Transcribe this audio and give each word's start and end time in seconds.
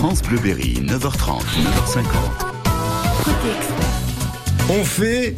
France 0.00 0.22
Bleuberry, 0.22 0.80
9h30, 0.80 1.42
9h50. 1.42 2.06
On 4.70 4.82
fait 4.82 5.36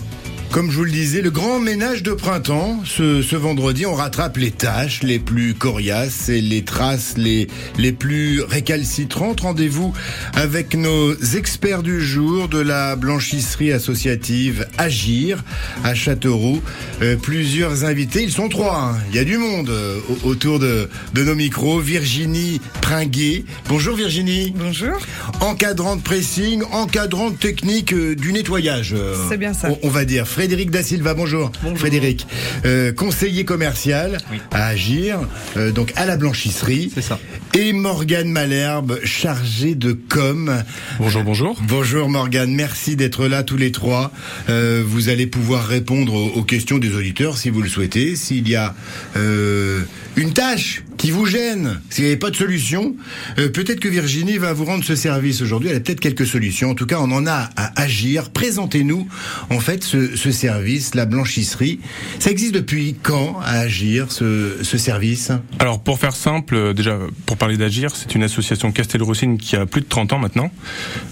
comme 0.53 0.71
je 0.71 0.77
vous 0.77 0.85
le 0.85 0.91
disais, 0.91 1.23
le 1.23 1.31
grand 1.31 1.59
ménage 1.59 2.03
de 2.03 2.13
printemps. 2.13 2.83
Ce, 2.85 3.23
ce, 3.23 3.37
vendredi, 3.37 3.87
on 3.87 3.95
rattrape 3.95 4.37
les 4.37 4.51
tâches 4.51 5.03
les 5.03 5.19
plus 5.19 5.55
coriaces 5.55 6.29
et 6.29 6.43
les 6.43 6.63
traces 6.63 7.15
les, 7.17 7.49
les 7.79 7.93
plus 7.93 8.43
récalcitrantes. 8.43 9.41
Rendez-vous 9.41 9.95
avec 10.35 10.75
nos 10.75 11.15
experts 11.15 11.83
du 11.83 12.03
jour 12.03 12.49
de 12.49 12.59
la 12.59 12.97
blanchisserie 12.97 13.73
associative 13.73 14.67
Agir 14.77 15.43
à 15.85 15.95
Châteauroux. 15.95 16.61
Euh, 17.01 17.17
plusieurs 17.17 17.85
invités, 17.87 18.23
ils 18.23 18.31
sont 18.33 18.51
trois. 18.51 18.93
Hein. 18.93 18.99
Il 19.09 19.17
y 19.17 19.21
a 19.21 19.25
du 19.25 19.39
monde 19.39 19.71
euh, 19.71 20.01
autour 20.23 20.59
de, 20.59 20.91
de 21.15 21.25
nos 21.25 21.35
micros. 21.35 21.81
Virginie 21.81 22.61
Pringuet. 22.83 23.45
Bonjour 23.71 23.97
Virginie. 23.97 24.53
Bonjour. 24.55 24.99
Encadrante 25.41 26.03
pressing, 26.03 26.63
encadrante 26.73 27.39
technique 27.39 27.95
euh, 27.95 28.15
du 28.15 28.35
nettoyage. 28.35 28.95
C'est 29.31 29.39
bien 29.39 29.55
ça. 29.55 29.71
On, 29.71 29.79
on 29.85 29.89
va 29.89 30.05
dire. 30.05 30.29
Frédéric 30.43 30.73
Da 30.73 30.83
Silva, 30.83 31.15
bonjour. 31.15 31.53
bonjour. 31.63 31.79
Frédéric, 31.79 32.27
euh, 32.65 32.91
conseiller 32.93 33.45
commercial 33.45 34.19
Oui. 34.33 34.39
à 34.51 34.67
Agir, 34.67 35.21
euh, 35.57 35.71
donc 35.71 35.93
à 35.95 36.05
la 36.05 36.17
blanchisserie. 36.17 36.91
C'est 36.93 37.01
ça. 37.01 37.21
Et 37.55 37.73
Morgane 37.73 38.29
Malherbe, 38.29 38.99
chargée 39.05 39.77
de 39.77 39.93
com. 39.93 40.65
Bonjour, 40.99 41.23
bonjour. 41.23 41.57
Bonjour 41.69 42.09
Morgane, 42.09 42.53
merci 42.53 42.97
d'être 42.97 43.29
là 43.29 43.45
tous 43.45 43.57
les 43.57 43.71
trois. 43.71 44.11
Euh, 44.49 44.83
vous 44.85 45.11
allez 45.11 45.29
pouvoir 45.29 45.65
répondre 45.65 46.13
aux, 46.13 46.31
aux 46.31 46.43
questions 46.43 46.79
des 46.79 46.97
auditeurs 46.97 47.39
si 47.39 47.49
vous 47.49 47.63
le 47.63 47.69
souhaitez. 47.69 48.17
S'il 48.17 48.49
y 48.49 48.57
a 48.57 48.75
euh, 49.17 49.83
une 50.17 50.33
tâche 50.33 50.83
qui 51.03 51.11
vous 51.11 51.27
gêne, 51.27 51.81
s'il 51.91 52.05
n'y 52.05 52.11
avait 52.11 52.17
pas 52.17 52.31
de 52.31 52.37
solution, 52.37 52.95
euh, 53.41 53.49
peut-être 53.49 53.81
que 53.81 53.89
Virginie 53.89 54.39
va 54.39 54.53
vous 54.53 54.65
rendre 54.65 54.85
ce 54.85 54.95
service 54.95 55.43
aujourd'hui. 55.43 55.69
Elle 55.71 55.77
a 55.77 55.81
peut-être 55.81 55.99
quelques 55.99 56.29
solutions. 56.29 56.71
En 56.71 56.75
tout 56.77 56.87
cas, 56.87 56.99
on 57.01 57.11
en 57.11 57.27
a 57.27 57.51
à 57.57 57.83
agir. 57.83 58.31
Présentez-nous 58.31 59.09
en 59.51 59.59
fait 59.59 59.83
ce, 59.83 60.15
ce 60.15 60.31
service, 60.31 60.95
la 60.95 61.05
blanchisserie. 61.05 61.81
Ça 62.21 62.31
existe 62.31 62.55
depuis 62.55 62.95
quand 63.03 63.41
à 63.41 63.59
agir 63.59 64.13
ce, 64.13 64.59
ce 64.63 64.79
service? 64.79 65.33
Alors 65.59 65.83
pour 65.83 65.99
faire 65.99 66.15
simple, 66.15 66.55
euh, 66.55 66.73
déjà 66.73 66.97
pour 67.27 67.37
parler 67.37 67.57
d'Agir, 67.57 67.97
c'est 67.97 68.15
une 68.15 68.23
association 68.23 68.71
Castelroussine 68.71 69.39
qui 69.39 69.57
a 69.57 69.67
plus 69.67 69.81
de 69.81 69.89
30 69.89 70.13
ans 70.13 70.19
maintenant. 70.21 70.53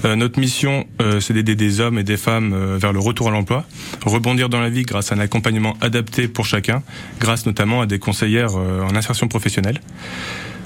Euh, 0.04 0.14
notre 0.14 0.38
mission, 0.38 0.86
euh, 1.02 1.18
c'est 1.18 1.34
d'aider 1.34 1.56
des 1.56 1.80
hommes 1.80 1.98
et 1.98 2.04
des 2.04 2.16
femmes 2.16 2.52
euh, 2.52 2.78
vers 2.78 2.92
le 2.92 3.00
retour 3.00 3.26
à 3.26 3.32
l'emploi, 3.32 3.64
rebondir 4.06 4.48
dans 4.48 4.60
la 4.60 4.70
vie 4.70 4.84
grâce 4.84 5.10
à 5.10 5.16
un 5.16 5.18
accompagnement 5.18 5.76
adapté 5.80 6.28
pour 6.28 6.46
chacun, 6.46 6.84
grâce 7.18 7.44
notamment 7.44 7.80
à 7.80 7.86
des 7.86 7.98
conseillères 7.98 8.56
euh, 8.56 8.82
en 8.82 8.94
insertion 8.94 9.26
professionnelle. 9.26 9.79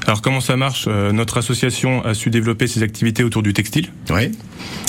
Alors 0.06 0.20
comment 0.20 0.40
ça 0.40 0.56
marche 0.56 0.84
Euh, 0.86 1.12
Notre 1.12 1.38
association 1.38 2.04
a 2.04 2.12
su 2.14 2.28
développer 2.30 2.66
ses 2.66 2.82
activités 2.82 3.24
autour 3.24 3.42
du 3.42 3.52
textile, 3.54 3.90
Oui. 4.10 4.32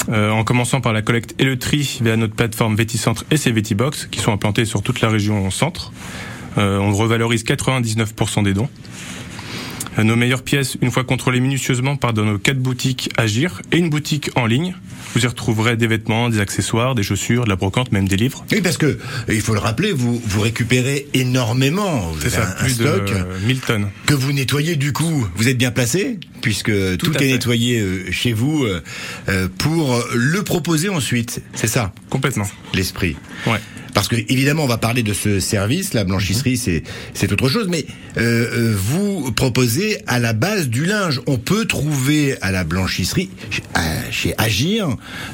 euh, 0.10 0.30
en 0.30 0.44
commençant 0.44 0.82
par 0.82 0.92
la 0.92 1.02
collecte 1.02 1.36
et 1.40 1.46
le 1.46 1.58
tri 1.58 2.00
via 2.02 2.18
notre 2.18 2.36
plateforme 2.36 2.76
Véticentre 2.76 3.24
et 3.32 3.38
ses 3.38 3.52
Vétibox, 3.52 4.08
qui 4.12 4.20
sont 4.20 4.34
implantés 4.34 4.66
sur 4.66 4.82
toute 4.82 5.00
la 5.02 5.08
région 5.10 5.50
centre. 5.52 5.94
Euh, 6.58 6.80
on 6.80 6.92
revalorise 6.94 7.44
99% 7.44 8.44
des 8.44 8.54
dons. 8.54 8.70
Nos 9.98 10.16
meilleures 10.16 10.44
pièces, 10.44 10.78
une 10.82 10.92
fois 10.92 11.04
contrôlées 11.04 11.40
minutieusement, 11.40 11.98
dans 12.14 12.26
nos 12.26 12.38
quatre 12.38 12.60
boutiques 12.60 13.10
Agir 13.18 13.62
et 13.72 13.78
une 13.78 13.90
boutique 13.90 14.30
en 14.36 14.46
ligne. 14.46 14.76
Vous 15.14 15.24
y 15.24 15.28
retrouverez 15.28 15.78
des 15.78 15.88
vêtements, 15.88 16.30
des 16.30 16.40
accessoires, 16.40 16.94
des 16.96 17.04
chaussures, 17.04 17.46
de 17.46 17.50
la 17.50 17.56
brocante, 17.56 17.92
même 17.94 18.08
des 18.08 18.18
livres. 18.18 18.46
Oui, 18.52 18.60
parce 18.62 18.78
que 18.78 18.98
il 19.30 19.40
faut 19.42 19.54
le 19.54 19.60
rappeler, 19.62 19.94
vous 19.94 20.22
vous 20.26 20.42
récupérez 20.42 21.08
énormément. 21.14 22.02
Vous 22.12 22.20
C'est 22.22 22.36
avez 22.36 22.36
ça, 22.36 22.48
un, 22.50 22.52
un 22.52 22.64
plus 22.66 22.74
stock 22.74 23.06
de 23.06 23.14
euh, 23.14 23.40
1000 23.46 23.60
tonnes. 23.62 23.88
que 24.06 24.14
vous 24.14 24.34
nettoyez 24.34 24.76
du 24.76 24.92
coup. 24.92 25.26
Vous 25.36 25.48
êtes 25.48 25.58
bien 25.58 25.72
placé 25.72 26.20
puisque 26.42 26.72
tout, 26.98 27.16
est 27.16 27.20
fait. 27.20 27.28
nettoyé 27.32 27.80
euh, 27.80 28.12
chez 28.12 28.34
vous 28.34 28.66
euh, 28.66 29.48
pour 29.58 30.04
le 30.14 30.44
proposer 30.44 30.90
ensuite. 30.90 31.42
C'est 31.54 31.68
ça 31.68 31.94
Complètement. 32.10 32.48
l'esprit. 32.74 33.16
Ouais. 33.48 33.60
Parce 33.96 34.08
que 34.08 34.16
évidemment, 34.16 34.66
on 34.66 34.68
va 34.68 34.78
parler 34.78 35.02
de 35.02 35.14
ce 35.14 35.40
service, 35.40 35.94
la 35.96 36.04
blanchisserie, 36.04 36.58
c'est 36.58 36.84
c'est 37.16 37.32
autre 37.32 37.50
chose. 37.50 37.68
Mais 37.70 37.86
euh, 38.18 38.22
euh, 38.72 38.76
vous 38.78 39.32
proposez 39.32 39.98
à 40.06 40.20
la 40.20 40.34
base 40.34 40.70
du 40.70 40.86
linge. 40.86 41.22
On 41.26 41.38
peut 41.38 41.66
trouver 41.66 42.36
à 42.42 42.52
la 42.52 42.64
blanchisserie, 42.66 43.30
chez, 44.12 44.36
Agir, 44.38 44.90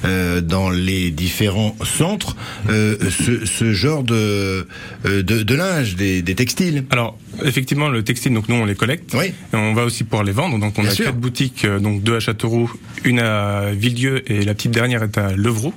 euh, 0.06 0.40
dans 0.42 0.70
les 0.70 1.12
différents 1.12 1.76
centres, 1.84 2.38
euh, 2.70 2.96
ce, 3.10 3.46
ce 3.46 3.74
genre 3.74 4.04
de, 4.04 4.68
euh, 5.06 5.24
de 5.24 5.42
de 5.42 5.56
linge, 5.56 5.96
des, 5.96 6.22
des 6.22 6.36
textiles. 6.36 6.86
Alors, 6.92 7.18
effectivement, 7.44 7.90
le 7.90 8.04
textile, 8.04 8.34
donc 8.34 8.48
nous, 8.48 8.56
on 8.56 8.66
les 8.66 8.76
collecte. 8.76 9.16
Oui. 9.16 9.34
Et 9.54 9.56
on 9.56 9.74
va 9.74 9.86
aussi 9.86 10.04
pouvoir 10.04 10.24
les 10.24 10.32
vendre. 10.34 10.60
Donc, 10.60 10.78
on 10.78 10.84
Bien 10.84 10.92
a 10.92 10.94
sûr. 10.94 11.06
quatre 11.06 11.18
boutiques, 11.18 11.66
euh, 11.66 11.80
donc 11.80 12.04
deux 12.04 12.16
à 12.16 12.20
Châteauroux, 12.20 12.72
une 13.04 13.20
à 13.20 13.72
Villedieu 13.72 14.22
et 14.32 14.46
la 14.46 14.54
petite 14.54 14.72
dernière 14.72 15.02
est 15.02 15.18
à 15.18 15.32
Levroux. 15.36 15.74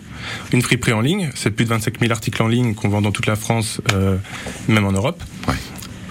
Une 0.52 0.62
friperie 0.62 0.92
en 0.92 1.00
ligne. 1.00 1.30
C'est 1.34 1.50
plus 1.50 1.64
de 1.64 1.70
25 1.70 2.00
000 2.00 2.12
articles 2.12 2.42
en 2.42 2.48
ligne 2.48 2.74
qu'on 2.74 2.88
vend 2.88 3.02
dans 3.02 3.12
toute 3.12 3.26
la 3.26 3.36
France, 3.36 3.80
euh, 3.92 4.16
même 4.68 4.84
en 4.84 4.92
Europe. 4.92 5.22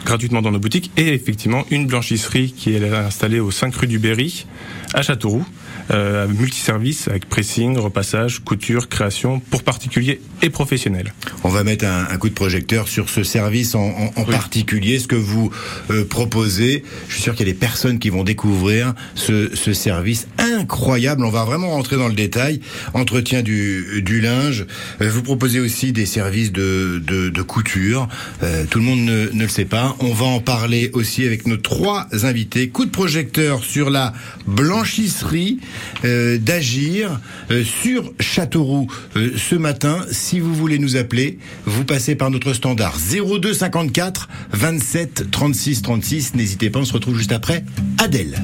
Gratuitement 0.06 0.41
dans 0.41 0.52
nos 0.52 0.59
boutiques. 0.59 0.91
Et 0.97 1.14
effectivement, 1.14 1.66
une 1.72 1.88
blanchisserie 1.88 2.52
qui 2.56 2.74
est 2.75 2.90
installée 2.94 3.40
aux 3.40 3.52
5 3.52 3.74
rue 3.75 3.88
du 3.88 4.00
Berry, 4.00 4.46
à 4.94 5.02
Châteauroux. 5.02 5.46
Euh, 5.91 6.30
multiservice 6.30 7.09
avec 7.09 7.28
pressing, 7.28 7.78
repassage, 7.78 8.40
couture, 8.40 8.88
création 8.88 9.41
pour 9.41 9.64
particuliers 9.64 10.22
et 10.41 10.50
professionnels. 10.50 11.14
On 11.44 11.50
va 11.50 11.66
mettre 11.66 11.84
un, 11.86 12.08
un 12.09 12.18
coup 12.18 12.30
de 12.30 12.34
projecteur 12.34 12.88
sur 12.88 13.09
ce 13.09 13.24
service 13.24 13.75
en, 13.75 13.81
en- 13.90 14.14
en 14.16 14.24
particulier, 14.24 14.97
ce 15.00 15.08
que 15.09 15.18
vous 15.18 15.52
euh, 15.91 16.06
proposez. 16.06 16.85
Je 17.09 17.14
suis 17.16 17.24
sûr 17.24 17.35
qu'il 17.35 17.46
y 17.46 17.50
a 17.50 17.53
des 17.53 17.59
personnes 17.59 18.00
qui 18.00 18.08
vont 18.09 18.24
découvrir 18.24 18.94
ce, 19.16 19.53
ce 19.58 19.74
service 19.74 20.28
incroyable. 20.38 21.25
On 21.25 21.30
va 21.30 21.44
vraiment 21.44 21.72
rentrer 21.72 21.97
dans 21.97 22.08
le 22.08 22.14
détail. 22.14 22.62
Entretien 22.94 23.41
du, 23.41 24.02
du 24.06 24.22
linge. 24.22 24.66
Euh, 25.02 25.09
vous 25.09 25.22
proposez 25.22 25.59
aussi 25.59 25.91
des 25.91 26.06
services 26.06 26.53
de, 26.53 27.03
de, 27.06 27.28
de 27.28 27.41
couture. 27.41 28.08
Euh, 28.41 28.64
tout 28.70 28.80
le 28.80 28.85
monde 28.85 29.00
ne, 29.02 29.30
ne 29.34 29.41
le 29.44 29.50
sait 29.50 29.66
pas. 29.66 29.93
On 30.00 30.14
va 30.14 30.26
en 30.26 30.40
parler 30.40 30.90
aussi 30.94 31.26
avec 31.26 31.48
nos 31.48 31.58
trois 31.58 32.08
invités. 32.24 32.70
Coup 32.70 32.86
de 32.86 32.92
projecteur 32.92 33.64
sur 33.64 33.90
la 33.90 34.14
blanchisserie 34.48 35.59
euh, 36.06 36.38
d'Agir 36.38 37.20
euh, 37.52 37.64
sur 37.64 38.12
Châteauroux 38.20 38.88
euh, 39.16 39.32
ce 39.38 39.56
matin. 39.56 40.06
Si 40.12 40.40
vous 40.40 40.53
voulez 40.53 40.80
nous 40.80 40.96
appeler, 40.96 41.38
vous 41.66 41.86
passez 41.86 42.16
par 42.16 42.32
notre 42.32 42.53
standard 42.53 42.98
02 42.98 43.53
54 43.53 44.30
27 44.52 45.32
36 45.32 45.82
36. 45.82 46.36
N'hésitez 46.36 46.70
pas, 46.70 46.80
on 46.80 46.86
se 46.86 46.94
retrouve 46.94 47.18
juste 47.18 47.32
après. 47.32 47.64
Adèle. 47.98 48.42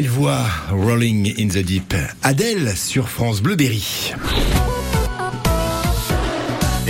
Voix, 0.00 0.46
Rolling 0.70 1.34
in 1.38 1.48
the 1.48 1.62
Deep. 1.62 1.94
Adèle 2.22 2.74
sur 2.76 3.08
France 3.10 3.42
Bleu 3.42 3.56
Berry. 3.56 4.14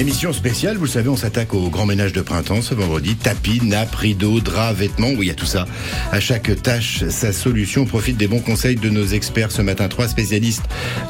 Émission 0.03 0.33
spéciale, 0.33 0.79
vous 0.79 0.87
le 0.87 0.91
savez, 0.91 1.09
on 1.11 1.17
s'attaque 1.17 1.55
au 1.55 1.71
grand 1.71 1.87
ménage 1.87 2.13
de 2.13 2.23
printemps 2.23 2.61
ce 2.61 2.75
vendredi. 2.75 3.15
Tapis, 3.15 3.61
nappes, 3.63 3.95
rideaux, 3.95 4.41
draps, 4.41 4.77
vêtements, 4.77 5.11
oui, 5.11 5.27
il 5.27 5.29
y 5.29 5.31
a 5.31 5.35
tout 5.35 5.47
ça. 5.47 5.65
À 6.11 6.19
chaque 6.19 6.61
tâche, 6.61 7.05
sa 7.09 7.33
solution. 7.33 7.83
On 7.83 7.87
profite 7.87 8.17
des 8.17 8.27
bons 8.27 8.41
conseils 8.41 8.75
de 8.75 8.91
nos 8.91 9.07
experts 9.07 9.53
ce 9.53 9.63
matin. 9.63 9.87
Trois 9.87 10.09
spécialistes 10.09 10.65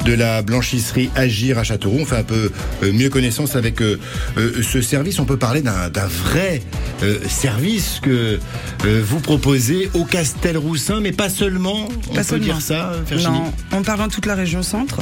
de 0.05 0.13
la 0.13 0.43
blanchisserie 0.43 1.09
Agir 1.15 1.57
à 1.57 1.63
Châteauroux. 1.63 2.01
On 2.01 2.05
fait 2.05 2.17
un 2.17 2.23
peu 2.23 2.51
euh, 2.83 2.93
mieux 2.93 3.09
connaissance 3.09 3.55
avec 3.55 3.81
euh, 3.81 3.99
euh, 4.37 4.61
ce 4.61 4.79
service. 4.83 5.17
On 5.17 5.25
peut 5.25 5.37
parler 5.37 5.63
d'un 5.63 5.89
vrai 6.07 6.61
euh, 7.01 7.17
service 7.27 7.99
que 7.99 8.39
vous 8.83 9.19
proposez 9.21 9.89
au 9.95 10.05
Castel-Roussin, 10.05 10.99
mais 10.99 11.13
pas 11.13 11.29
seulement. 11.29 11.89
On 12.11 12.13
Pas 12.13 12.17
peut 12.21 12.23
seulement. 12.23 12.45
dire 12.45 12.61
ça, 12.61 12.91
Virginie 13.07 13.39
Non, 13.39 13.53
on 13.71 13.81
part 13.81 13.97
dans 13.97 14.07
toute 14.09 14.27
la 14.27 14.35
région 14.35 14.61
centre. 14.61 14.99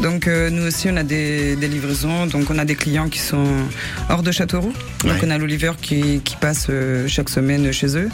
Donc 0.00 0.26
euh, 0.26 0.50
nous 0.50 0.66
aussi 0.66 0.88
on 0.90 0.96
a 0.96 1.02
des, 1.02 1.56
des 1.56 1.68
livraisons, 1.68 2.26
donc 2.26 2.50
on 2.50 2.58
a 2.58 2.64
des 2.64 2.74
clients 2.74 3.08
qui 3.08 3.20
sont 3.20 3.46
hors 4.10 4.22
de 4.22 4.32
Châteauroux. 4.32 4.72
Donc 5.04 5.16
on 5.22 5.30
a 5.30 5.38
l'Oliver 5.38 5.72
qui, 5.80 6.20
qui 6.20 6.36
passe 6.36 6.66
euh, 6.68 7.06
chaque 7.08 7.28
semaine 7.28 7.72
chez 7.72 7.96
eux. 7.96 8.08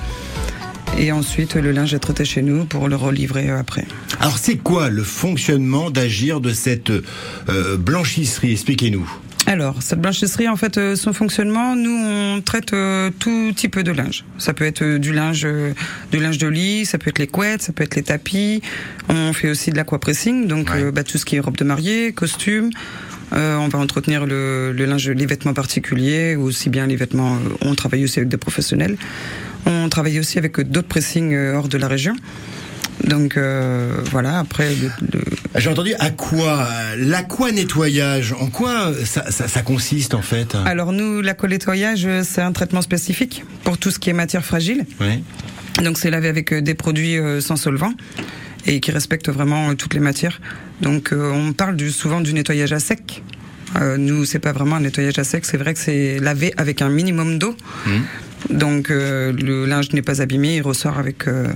Et 0.99 1.13
ensuite 1.13 1.55
le 1.55 1.73
linge 1.73 1.95
est 1.95 1.99
traité 1.99 2.25
chez 2.25 2.43
nous 2.43 2.65
pour 2.65 2.89
le 2.89 2.97
relivrer 2.97 3.51
euh, 3.51 3.59
après. 3.59 3.87
Alors 4.19 4.39
c'est 4.39 4.57
quoi 4.57 4.91
le 4.91 5.03
fonctionnement 5.03 5.91
d'agir 5.91 6.41
de 6.41 6.53
cette 6.53 6.91
euh, 6.91 7.77
blanchisserie? 7.79 8.53
Expliquez-nous. 8.53 9.11
Alors, 9.47 9.83
cette 9.83 10.01
blanchisserie, 10.01 10.49
en 10.49 10.57
fait, 10.57 10.79
euh, 10.79 10.95
son 10.95 11.13
fonctionnement, 11.13 11.75
nous, 11.75 11.91
on 11.91 12.41
traite 12.41 12.73
euh, 12.73 13.11
tout 13.19 13.53
type 13.57 13.79
de 13.81 13.91
linge. 13.91 14.25
Ça 14.39 14.53
peut 14.55 14.65
être 14.65 14.83
euh, 14.83 14.99
du 14.99 15.13
linge, 15.13 15.43
euh, 15.45 15.73
du 16.13 16.19
linge 16.21 16.39
de 16.39 16.47
lit, 16.47 16.85
ça 16.87 16.99
peut 16.99 17.09
être 17.11 17.19
les 17.19 17.27
couettes, 17.27 17.63
ça 17.63 17.73
peut 17.73 17.83
être 17.83 17.97
les 17.97 18.03
tapis. 18.03 18.61
On 19.09 19.33
fait 19.33 19.49
aussi 19.51 19.71
de 19.71 19.77
l'aquapressing, 19.77 20.47
donc 20.47 20.71
Ouais. 20.71 20.93
bah, 20.93 21.03
tout 21.03 21.19
ce 21.19 21.25
qui 21.25 21.37
est 21.37 21.41
robe 21.41 21.57
de 21.57 21.65
mariée, 21.65 22.13
costume. 22.13 22.71
Euh, 23.33 23.57
on 23.57 23.69
va 23.69 23.79
entretenir 23.79 24.27
le, 24.27 24.73
le 24.73 24.85
linge, 24.85 25.09
les 25.09 25.27
vêtements 25.27 25.55
particuliers, 25.55 26.37
ou 26.37 26.43
aussi 26.43 26.69
bien 26.69 26.87
les 26.87 26.97
vêtements. 26.97 27.39
on 27.63 27.75
travaille 27.75 28.05
aussi 28.05 28.19
avec 28.19 28.29
des 28.29 28.37
professionnels. 28.37 28.97
On 29.67 29.89
travaille 29.89 30.19
aussi 30.21 30.39
avec 30.39 30.61
d'autres 30.61 30.89
pressings 30.89 31.37
hors 31.55 31.69
de 31.69 31.79
la 31.79 31.89
région. 31.89 32.15
Donc 33.05 33.37
euh, 33.37 33.97
voilà. 34.11 34.39
Après, 34.39 34.71
le- 34.75 34.91
le, 35.19 35.25
J'ai 35.57 35.69
entendu 35.71 35.95
à 35.99 36.11
quoi 36.11 36.69
L'aqua 36.97 37.51
nettoyage. 37.53 38.35
En 38.39 38.47
quoi 38.49 38.93
ça, 39.05 39.31
ça, 39.31 39.49
ça 39.49 39.63
consiste 39.63 40.15
en 40.15 40.23
fait? 40.23 40.55
Alors 40.67 40.93
nous, 40.93 41.21
l'aquanettoyage, 41.23 42.05
euh, 42.07 42.23
c'est 42.25 42.43
un 42.43 42.53
traitement 42.53 42.83
spécifique 42.83 43.45
pour 43.65 43.79
tout 43.79 43.91
ce 43.91 43.99
qui 43.99 44.11
est 44.11 44.15
matière 44.15 44.45
fragile. 44.45 44.85
Oui. 45.01 45.23
Donc 45.83 45.97
c'est 45.99 46.11
lavé 46.11 46.29
avec 46.29 46.53
euh, 46.53 46.61
des 46.61 46.75
produits 46.75 47.17
euh, 47.19 47.41
sans 47.41 47.57
solvant 47.57 47.93
et 48.67 48.81
qui 48.81 48.91
respectent 48.93 49.31
vraiment 49.31 49.71
euh, 49.71 49.75
toutes 49.75 49.95
les 49.95 50.01
matières. 50.01 50.41
Donc 50.83 51.13
euh, 51.13 51.31
on 51.33 51.53
parle 51.53 51.77
du, 51.77 51.91
souvent 51.91 52.21
du 52.21 52.35
nettoyage 52.35 52.73
à 52.73 52.81
sec. 52.81 53.23
Euh, 53.81 53.97
nous, 53.97 54.25
c'est 54.25 54.41
pas 54.41 54.53
vraiment 54.53 54.77
un 54.77 54.81
nettoyage 54.81 55.19
à 55.19 55.25
sec, 55.25 55.45
c'est 55.47 55.57
vrai 55.57 55.75
que 55.75 55.81
c'est 55.81 56.19
lavé 56.19 56.53
avec 56.57 56.83
un 56.83 56.89
minimum 56.89 57.39
d'eau. 57.39 57.57
Donc 58.51 58.91
euh, 58.91 59.33
le 59.33 59.67
linge 59.67 59.93
n'est 59.93 60.03
pas 60.03 60.21
abîmé, 60.23 60.57
il 60.57 60.63
ressort 60.63 60.99
avec 60.99 61.29
euh, 61.29 61.47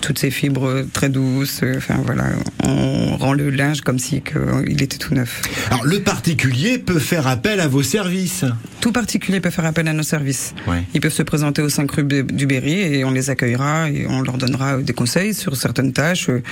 toutes 0.00 0.18
ses 0.18 0.30
fibres 0.30 0.84
très 0.92 1.08
douces. 1.08 1.60
euh, 1.62 1.74
Enfin 1.76 1.96
voilà, 2.04 2.24
on 2.64 3.16
rend 3.16 3.32
le 3.32 3.50
linge 3.50 3.80
comme 3.82 3.98
si 3.98 4.22
que, 4.22 4.38
euh, 4.38 4.64
il 4.68 4.82
était 4.82 4.98
tout 4.98 5.14
neuf. 5.14 5.42
Alors 5.70 5.84
le 5.84 6.00
particulier 6.00 6.78
peut 6.78 6.98
faire 6.98 7.26
appel 7.26 7.60
à 7.60 7.68
vos 7.68 7.82
services. 7.82 8.44
Tout 8.80 8.92
particulier 8.92 9.40
peut 9.40 9.50
faire 9.50 9.64
appel 9.66 9.88
à 9.88 9.92
nos 9.92 10.02
services. 10.02 10.54
Ouais. 10.66 10.82
Ils 10.94 11.00
peuvent 11.00 11.12
se 11.12 11.22
présenter 11.22 11.62
au 11.62 11.68
5 11.68 11.90
rue 11.90 12.04
du 12.04 12.46
Berry 12.46 12.80
et 12.80 13.04
on 13.04 13.10
les 13.10 13.30
accueillera 13.30 13.90
et 13.90 14.06
on 14.08 14.22
leur 14.22 14.38
donnera 14.38 14.76
euh, 14.76 14.82
des 14.82 14.92
conseils 14.92 15.34
sur 15.34 15.56
certaines 15.56 15.92
tâches. 15.92 16.28
Euh, 16.28 16.42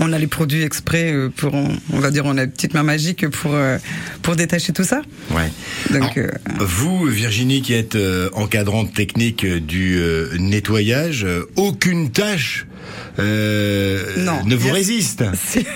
On 0.00 0.12
a 0.12 0.18
les 0.18 0.26
produits 0.26 0.62
exprès 0.62 1.12
euh, 1.12 1.28
pour, 1.36 1.54
on, 1.54 1.68
on 1.92 1.98
va 1.98 2.10
dire, 2.10 2.24
on 2.26 2.36
a 2.38 2.44
une 2.44 2.50
petite 2.50 2.74
main 2.74 2.82
magique 2.82 3.28
pour 3.28 3.54
euh, 3.54 3.78
pour 4.22 4.36
détacher 4.36 4.72
tout 4.72 4.84
ça. 4.84 5.02
Ouais. 5.30 5.50
Donc, 5.90 6.16
Alors, 6.16 6.30
vous, 6.60 7.04
Virginie, 7.06 7.62
qui 7.62 7.74
êtes 7.74 7.96
euh, 7.96 8.30
encadrante 8.32 8.94
technique 8.94 9.44
euh, 9.44 9.60
du 9.60 9.96
euh, 9.98 10.28
nettoyage, 10.38 11.24
euh, 11.24 11.44
aucune 11.56 12.10
tâche 12.10 12.66
euh, 13.18 14.02
Non. 14.18 14.44
ne 14.44 14.54
vous 14.56 14.68
a- 14.68 14.72
résiste. 14.72 15.24
Si- 15.34 15.66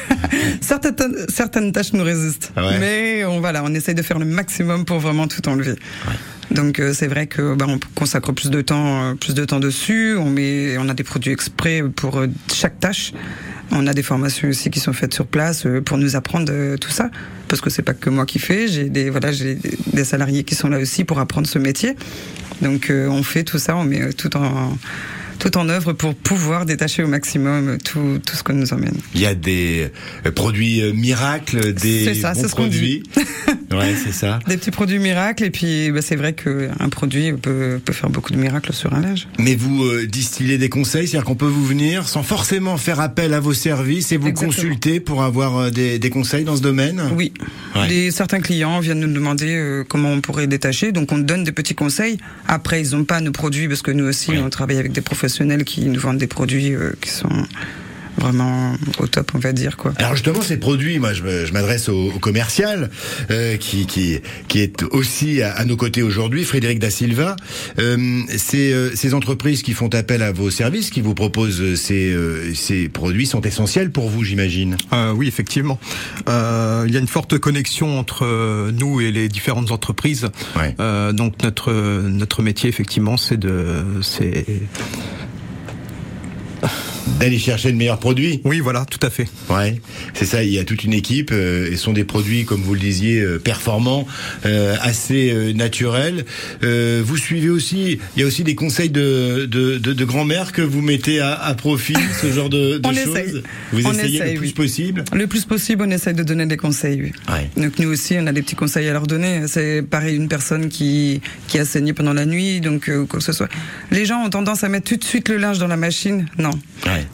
certaines, 0.61 1.14
certaines 1.28 1.73
tâches 1.73 1.92
nous 1.92 2.04
résistent, 2.04 2.52
Ah 2.56 2.66
ouais. 2.66 2.78
mais 2.78 3.25
on 3.25 3.40
voilà, 3.40 3.62
on 3.64 3.73
essaye 3.75 3.94
de 3.94 4.02
faire 4.02 4.18
le 4.18 4.25
maximum 4.25 4.85
pour 4.85 4.99
vraiment 4.99 5.28
tout 5.28 5.46
enlever. 5.49 5.75
Donc 6.50 6.78
euh, 6.78 6.92
c'est 6.94 7.08
vrai 7.08 7.26
que 7.26 7.54
bah, 7.54 7.66
on 7.68 7.78
consacre 7.94 8.32
plus 8.32 8.50
de 8.50 8.61
temps, 8.62 9.02
euh, 9.11 9.14
plus 9.14 9.35
de 9.35 9.44
temps 9.44 9.58
dessus. 9.61 10.16
On 10.18 10.30
met, 10.30 10.76
on 10.78 10.88
a 10.88 10.94
des 10.94 11.02
produits 11.02 11.32
exprès 11.32 11.82
pour 11.82 12.18
euh, 12.18 12.28
chaque 12.52 12.78
tâche. 12.78 13.12
On 13.73 13.87
a 13.88 13.94
des 13.94 14.04
formations 14.04 14.49
aussi 14.49 14.70
qui 14.70 14.78
sont 14.78 14.92
faites 14.92 15.12
sur 15.12 15.26
place 15.26 15.66
pour 15.85 15.99
nous 15.99 16.14
apprendre 16.14 16.76
tout 16.76 16.90
ça, 16.92 17.11
parce 17.49 17.61
que 17.61 17.68
c'est 17.68 17.82
pas 17.82 17.94
que 17.94 18.11
moi 18.11 18.25
qui 18.25 18.38
fais. 18.38 18.68
J'ai 18.68 18.88
des 18.88 19.11
voilà, 19.11 19.32
j'ai 19.32 19.58
des 19.92 20.04
salariés 20.04 20.44
qui 20.44 20.54
sont 20.54 20.68
là 20.68 20.78
aussi 20.78 21.02
pour 21.02 21.18
apprendre 21.18 21.49
ce 21.49 21.58
métier. 21.58 21.96
Donc 22.62 22.92
on 22.92 23.23
fait 23.25 23.42
tout 23.42 23.58
ça, 23.58 23.76
on 23.76 23.82
met 23.82 24.12
tout 24.12 24.37
en 24.37 24.78
tout 25.38 25.57
en 25.59 25.69
œuvre 25.69 25.93
pour 25.93 26.14
pouvoir 26.14 26.66
détacher 26.66 27.02
au 27.02 27.09
maximum 27.09 27.78
tout, 27.85 28.21
tout 28.25 28.37
ce 28.37 28.43
que 28.43 28.52
nous 28.52 28.73
emmène. 28.73 28.95
Il 29.14 29.21
y 29.21 29.26
a 29.26 29.35
des 29.35 29.90
euh, 30.25 30.31
produits 30.31 30.81
euh, 30.83 30.93
miracles, 30.93 31.75
des 31.75 32.14
ça, 32.14 32.33
bons 32.35 32.49
produits. 32.49 33.02
ouais, 33.73 33.95
c'est 34.02 34.12
ça. 34.12 34.38
Des 34.49 34.57
petits 34.57 34.71
produits 34.71 34.99
miracles, 34.99 35.45
et 35.45 35.50
puis 35.50 35.90
bah, 35.90 36.00
c'est 36.02 36.16
vrai 36.16 36.33
qu'un 36.33 36.88
produit 36.90 37.33
peut, 37.33 37.81
peut 37.85 37.93
faire 37.93 38.09
beaucoup 38.11 38.33
de 38.33 38.38
miracles 38.38 38.73
sur 38.73 38.93
un 38.95 39.00
linge. 39.00 39.28
Mais 39.38 39.55
vous 39.55 39.85
euh, 39.85 40.07
distillez 40.07 40.59
des 40.59 40.69
conseils, 40.69 41.07
c'est-à-dire 41.07 41.26
qu'on 41.26 41.35
peut 41.35 41.45
vous 41.47 41.66
venir 41.66 42.09
sans 42.09 42.23
forcément 42.23 42.76
faire 42.76 43.00
appel 43.00 43.35
à 43.35 43.40
vos 43.40 43.55
services 43.55 44.12
et 44.12 44.16
vous 44.16 44.28
Exactement. 44.28 44.52
consulter 44.52 45.00
pour 45.00 45.23
avoir 45.23 45.71
des, 45.71 45.99
des 45.99 46.11
conseils 46.11 46.45
dans 46.45 46.57
ce 46.57 46.62
domaine? 46.62 47.02
Oui. 47.14 47.33
Ouais. 47.75 47.88
Des, 47.88 48.11
certains 48.11 48.40
clients 48.40 48.81
viennent 48.81 49.00
nous 49.00 49.12
demander 49.12 49.55
euh, 49.55 49.85
comment 49.87 50.11
on 50.12 50.21
pourrait 50.21 50.47
détacher, 50.47 50.93
donc 50.93 51.12
on 51.12 51.19
donne 51.19 51.45
des 51.45 51.52
petits 51.52 51.75
conseils. 51.75 52.16
Après, 52.49 52.81
ils 52.81 52.93
n'ont 52.97 53.05
pas 53.05 53.21
nos 53.21 53.33
produits, 53.33 53.69
parce 53.69 53.83
que 53.83 53.90
nous 53.90 54.05
aussi, 54.05 54.31
Ouais. 54.31 54.38
on 54.38 54.50
travaille 54.50 54.78
avec 54.78 54.93
des 54.93 55.00
professionnels 55.00 55.25
qui 55.64 55.87
nous 55.87 56.00
vendent 56.00 56.18
des 56.18 56.26
produits 56.26 56.75
euh, 56.75 56.92
qui 57.00 57.11
sont 57.11 57.47
vraiment 58.18 58.75
au 58.99 59.06
top, 59.06 59.32
on 59.35 59.38
va 59.38 59.52
dire. 59.52 59.76
quoi. 59.76 59.92
Alors 59.96 60.14
justement, 60.14 60.42
ces 60.42 60.56
produits, 60.56 60.99
moi 60.99 61.12
je 61.12 61.52
m'adresse 61.52 61.88
au, 61.88 62.12
au 62.12 62.18
commercial 62.18 62.90
euh, 63.30 63.56
qui, 63.56 63.87
qui, 63.87 64.18
qui 64.49 64.61
est 64.61 64.82
aussi 64.85 65.42
à, 65.42 65.52
à 65.52 65.64
nos 65.64 65.76
côtés 65.76 66.02
aujourd'hui, 66.02 66.44
Frédéric 66.44 66.78
Da 66.78 66.90
Silva. 66.90 67.37
Euh, 67.78 68.20
c'est, 68.37 68.73
euh, 68.73 68.94
ces 68.94 69.14
entreprises 69.14 69.62
qui 69.62 69.73
font 69.73 69.88
appel 69.94 70.23
à 70.23 70.32
vos 70.32 70.50
services, 70.50 70.90
qui 70.90 71.00
vous 71.00 71.14
proposent 71.14 71.61
euh, 71.61 71.76
ces, 71.76 72.12
euh, 72.12 72.54
ces 72.54 72.88
produits, 72.88 73.26
sont 73.26 73.42
essentiels 73.42 73.90
pour 73.90 74.08
vous, 74.08 74.25
j'imagine. 74.25 74.76
Euh, 74.92 75.12
oui, 75.12 75.28
effectivement. 75.28 75.78
Euh, 76.28 76.85
il 76.87 76.94
y 76.94 76.96
a 76.96 77.00
une 77.00 77.06
forte 77.08 77.38
connexion 77.38 77.99
entre 77.99 78.70
nous 78.70 79.00
et 79.00 79.12
les 79.12 79.28
différentes 79.28 79.70
entreprises. 79.70 80.28
Ouais. 80.56 80.75
Euh, 80.80 81.12
donc 81.12 81.42
notre 81.42 81.73
notre 81.73 82.42
métier, 82.42 82.68
effectivement, 82.68 83.16
c'est 83.16 83.37
de 83.37 83.85
c'est 84.02 84.44
D'aller 87.20 87.38
chercher 87.38 87.70
le 87.70 87.76
meilleur 87.76 87.99
produit. 87.99 88.40
oui, 88.44 88.61
voilà, 88.61 88.85
tout 88.85 88.99
à 89.06 89.11
fait. 89.11 89.26
Ouais, 89.49 89.80
c'est 90.14 90.25
ça. 90.26 90.42
Il 90.42 90.50
y 90.52 90.58
a 90.58 90.64
toute 90.64 90.85
une 90.85 90.92
équipe 90.92 91.30
euh, 91.32 91.68
et 91.70 91.76
ce 91.76 91.82
sont 91.85 91.92
des 91.92 92.04
produits, 92.04 92.44
comme 92.44 92.61
vous 92.61 92.75
le 92.75 92.80
disiez, 92.80 93.20
euh, 93.20 93.38
performants, 93.38 94.06
euh, 94.44 94.75
assez 94.82 95.30
euh, 95.30 95.52
naturels. 95.52 96.25
Euh, 96.64 97.02
vous 97.04 97.16
suivez 97.16 97.49
aussi. 97.49 97.99
Il 98.16 98.20
y 98.20 98.25
a 98.25 98.26
aussi 98.26 98.42
des 98.44 98.54
conseils 98.54 98.90
de 98.90 99.46
de, 99.49 99.78
de, 99.78 99.92
de 99.92 100.04
grand-mère 100.04 100.52
que 100.52 100.62
vous 100.62 100.82
mettez 100.82 101.20
à, 101.20 101.35
à 101.35 101.54
profit, 101.54 101.94
ce 102.20 102.30
genre 102.32 102.49
de, 102.50 102.78
de 102.78 102.87
On 102.88 102.92
choses. 102.92 103.16
essaye. 103.16 103.42
Vous 103.73 103.87
On 103.87 103.92
essayez 103.92 104.16
essaye, 104.16 104.32
le 104.35 104.38
plus 104.40 104.46
oui. 104.49 104.52
possible. 104.52 105.04
Le 105.12 105.26
plus 105.26 105.44
possible, 105.44 105.85
on 105.87 105.90
essaye 105.90 106.14
de 106.14 106.23
donner 106.23 106.46
des 106.46 106.56
conseils. 106.56 107.00
oui. 107.02 107.12
Ouais. 107.32 107.49
Donc 107.62 107.78
nous 107.78 107.88
aussi, 107.88 108.16
on 108.18 108.26
a 108.26 108.32
des 108.32 108.42
petits 108.42 108.56
conseils 108.56 108.88
à 108.88 108.92
leur 108.92 109.06
donner. 109.06 109.42
C'est 109.46 109.82
pareil, 109.88 110.16
une 110.16 110.28
personne 110.28 110.68
qui, 110.68 111.20
qui 111.49 111.58
a 111.58 111.64
saigné 111.64 111.92
pendant 111.92 112.12
la 112.12 112.26
nuit, 112.26 112.61
donc 112.61 112.88
euh, 112.88 113.04
quoi 113.06 113.20
que 113.20 113.25
ce 113.25 113.32
soit. 113.32 113.49
Les 113.90 114.04
gens 114.04 114.25
ont 114.25 114.30
tendance 114.30 114.64
à 114.64 114.68
mettre 114.68 114.88
tout 114.88 114.96
de 114.96 115.04
suite 115.04 115.28
le 115.28 115.37
linge 115.38 115.58
dans 115.58 115.68
la 115.68 115.76
machine. 115.76 116.26
Non. 116.38 116.50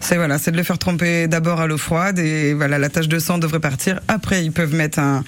C'est 0.01 0.17
voilà, 0.17 0.39
c'est 0.39 0.51
de 0.51 0.57
le 0.57 0.63
faire 0.63 0.79
tremper 0.79 1.29
d'abord 1.29 1.61
à 1.61 1.67
l'eau 1.67 1.79
froide 1.79 2.19
et 2.19 2.55
voilà, 2.55 2.79
la 2.79 2.89
tache 2.89 3.09
de 3.09 3.19
sang 3.19 3.39
devrait 3.39 3.61
partir. 3.61 4.01
Après, 4.09 4.45
ils 4.45 4.53
peuvent 4.53 4.75
mettre 4.75 4.99
un, 4.99 5.25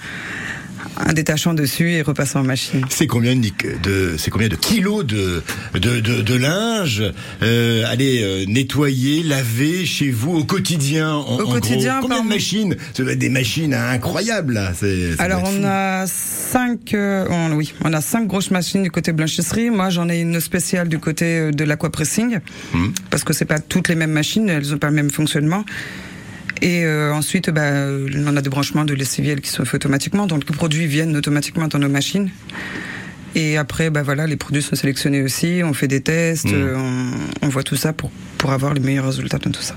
un 0.97 1.13
détachant 1.13 1.53
dessus 1.53 1.91
et 1.91 2.01
repasser 2.01 2.37
en 2.37 2.43
machine. 2.43 2.85
C'est 2.89 3.07
combien 3.07 3.35
de, 3.35 3.49
de 3.83 4.15
c'est 4.17 4.31
combien 4.31 4.47
de 4.47 4.55
kilos 4.55 5.05
de 5.05 5.41
de, 5.73 5.99
de, 5.99 6.21
de 6.21 6.35
linge 6.35 7.03
euh, 7.41 7.83
allez 7.87 8.21
euh, 8.23 8.45
nettoyer, 8.47 9.23
laver 9.23 9.85
chez 9.85 10.09
vous 10.11 10.35
au 10.37 10.43
quotidien 10.43 11.13
en, 11.13 11.37
Au 11.39 11.41
en 11.47 11.51
quotidien, 11.51 11.99
gros? 11.99 12.07
Combien 12.07 12.23
de 12.23 12.29
machines? 12.29 12.75
Ça 12.93 13.03
doit 13.03 13.13
être 13.13 13.19
des 13.19 13.29
machines 13.29 13.73
incroyables 13.73 14.53
là. 14.53 14.73
ça 14.73 14.85
Alors 15.19 15.43
on 15.43 15.51
fou. 15.51 15.61
a 15.65 16.05
cinq, 16.07 16.93
euh, 16.93 17.25
on- 17.29 17.53
oui, 17.53 17.73
on 17.83 17.93
a 17.93 18.01
cinq 18.01 18.27
grosses 18.27 18.51
machines 18.51 18.83
du 18.83 18.91
côté 18.91 19.11
blanchisserie. 19.11 19.69
Moi, 19.69 19.89
j'en 19.89 20.07
ai 20.09 20.19
une 20.19 20.39
spéciale 20.39 20.87
du 20.89 20.99
côté 20.99 21.25
euh, 21.39 21.51
de 21.51 21.63
l'aquapressing, 21.63 22.39
Mhm. 22.73 22.93
parce 23.09 23.23
que 23.23 23.33
c'est 23.33 23.45
pas 23.45 23.59
toutes 23.59 23.87
les 23.89 23.95
mêmes 23.95 24.11
machines, 24.11 24.49
elles 24.49 24.73
ont 24.73 24.77
pas 24.77 24.87
le 24.89 24.93
même 24.95 25.09
fonctionnement. 25.11 25.63
Et 26.65 26.83
euh, 26.83 27.13
ensuite, 27.13 27.51
bah, 27.51 27.71
on 28.25 28.35
a 28.35 28.41
des 28.41 28.49
branchements 28.49 28.85
de 28.85 28.93
lessiviel 28.95 29.39
qui 29.39 29.51
sont 29.51 29.65
faits 29.65 29.75
automatiquement, 29.75 30.25
donc 30.25 30.49
les 30.49 30.55
produits 30.55 30.87
viennent 30.87 31.15
automatiquement 31.15 31.67
dans 31.67 31.77
nos 31.77 31.89
machines. 31.89 32.31
Et 33.35 33.55
après, 33.57 33.89
bah 33.91 34.01
voilà, 34.01 34.25
les 34.25 34.35
produits 34.35 34.63
sont 34.63 34.75
sélectionnés 34.75 35.21
aussi, 35.21 35.61
on 35.63 35.73
fait 35.73 35.87
des 35.87 36.01
tests, 36.01 36.45
Mhm. 36.45 36.53
euh, 36.55 36.75
on, 36.77 37.45
on 37.45 37.49
voit 37.49 37.63
tout 37.63 37.75
ça 37.75 37.93
pour 37.93 38.09
pour 38.39 38.51
avoir 38.51 38.73
les 38.73 38.79
meilleurs 38.79 39.05
résultats 39.05 39.37
de 39.37 39.49
tout 39.49 39.61
ça. 39.61 39.75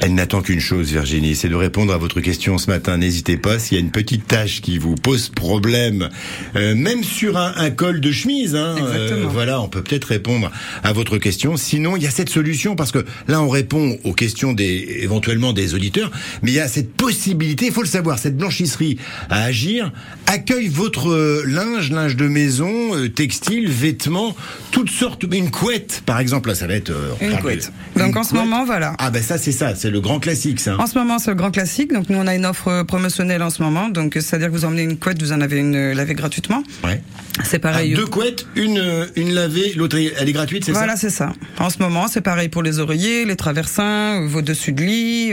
Elle 0.00 0.14
n'attend 0.14 0.42
qu'une 0.42 0.60
chose, 0.60 0.92
Virginie, 0.92 1.34
c'est 1.34 1.48
de 1.48 1.56
répondre 1.56 1.92
à 1.92 1.98
votre 1.98 2.20
question 2.20 2.56
ce 2.58 2.68
matin. 2.70 2.96
N'hésitez 2.98 3.36
pas, 3.36 3.58
s'il 3.58 3.76
y 3.76 3.80
a 3.80 3.84
une 3.84 3.90
petite 3.90 4.26
tâche 4.28 4.60
qui 4.60 4.78
vous 4.78 4.94
pose 4.94 5.28
problème, 5.28 6.08
euh, 6.54 6.76
même 6.76 7.02
sur 7.02 7.36
un, 7.36 7.52
un 7.56 7.70
col 7.70 8.00
de 8.00 8.12
chemise, 8.12 8.54
hein, 8.54 8.76
Exactement. 8.78 9.28
voilà, 9.28 9.60
on 9.60 9.68
peut 9.68 9.82
peut-être 9.82 10.04
répondre 10.04 10.52
à 10.84 10.92
votre 10.92 11.18
question. 11.18 11.56
Sinon, 11.56 11.96
il 11.96 12.04
y 12.04 12.06
a 12.06 12.10
cette 12.10 12.28
solution, 12.28 12.76
parce 12.76 12.92
que 12.92 13.04
là, 13.26 13.42
on 13.42 13.48
répond 13.48 13.98
aux 14.04 14.12
questions 14.12 14.52
des, 14.52 14.98
éventuellement 15.00 15.52
des 15.52 15.74
auditeurs, 15.74 16.12
mais 16.42 16.52
il 16.52 16.54
y 16.54 16.60
a 16.60 16.68
cette 16.68 16.92
possibilité, 16.92 17.66
il 17.66 17.72
faut 17.72 17.82
le 17.82 17.88
savoir, 17.88 18.20
cette 18.20 18.36
blanchisserie 18.36 18.98
à 19.30 19.42
agir 19.42 19.92
accueille 20.26 20.68
votre 20.68 21.10
euh, 21.10 21.42
linge, 21.46 21.90
linge 21.90 22.14
de 22.14 22.28
maison, 22.28 22.94
euh, 22.94 23.08
textile, 23.08 23.68
vêtements, 23.68 24.36
toutes 24.70 24.90
sortes, 24.90 25.24
une 25.32 25.50
couette, 25.50 26.02
par 26.06 26.20
exemple, 26.20 26.50
là, 26.50 26.54
ça 26.54 26.66
va 26.68 26.74
être... 26.74 26.90
euh, 26.90 27.10
Une 27.20 27.36
de- 27.36 27.40
couette. 27.40 27.72
Donc 27.96 28.10
Une 28.12 28.18
en 28.18 28.22
ce 28.24 28.34
moment, 28.34 28.64
voilà. 28.64 28.94
Ah 28.98 29.10
ben 29.10 29.22
ça, 29.22 29.38
c'est 29.38 29.50
ça, 29.52 29.74
c'est 29.74 29.87
le 29.90 30.00
grand 30.00 30.18
classique, 30.20 30.60
ça. 30.60 30.76
En 30.78 30.86
ce 30.86 30.98
moment, 30.98 31.18
c'est 31.18 31.30
le 31.30 31.36
grand 31.36 31.50
classique. 31.50 31.92
Donc, 31.92 32.08
nous, 32.08 32.18
on 32.18 32.26
a 32.26 32.34
une 32.34 32.46
offre 32.46 32.68
euh, 32.68 32.84
promotionnelle 32.84 33.42
en 33.42 33.50
ce 33.50 33.62
moment. 33.62 33.88
Donc, 33.88 34.16
euh, 34.16 34.20
c'est-à-dire 34.20 34.48
que 34.48 34.52
vous 34.52 34.64
emmenez 34.64 34.82
une 34.82 34.98
couette, 34.98 35.20
vous 35.22 35.32
en 35.32 35.40
avez 35.40 35.58
une 35.58 35.74
euh, 35.76 35.94
lavée 35.94 36.14
gratuitement. 36.14 36.62
Ouais. 36.84 37.00
C'est 37.44 37.56
Ah, 37.56 37.70
pareil. 37.70 37.94
deux 37.94 38.06
couettes, 38.06 38.46
une, 38.56 39.06
une 39.16 39.32
lavée, 39.34 39.72
l'autre, 39.74 39.96
elle 39.96 40.28
est 40.28 40.32
gratuite, 40.32 40.64
c'est 40.64 40.72
Voilà, 40.72 40.96
ça 40.96 41.02
c'est 41.02 41.10
ça. 41.10 41.32
En 41.58 41.70
ce 41.70 41.78
moment, 41.78 42.08
c'est 42.08 42.20
pareil 42.20 42.48
pour 42.48 42.62
les 42.62 42.78
oreillers, 42.80 43.24
les 43.24 43.36
traversins, 43.36 44.26
vos 44.26 44.42
dessus 44.42 44.72
de 44.72 44.82
lit. 44.82 45.32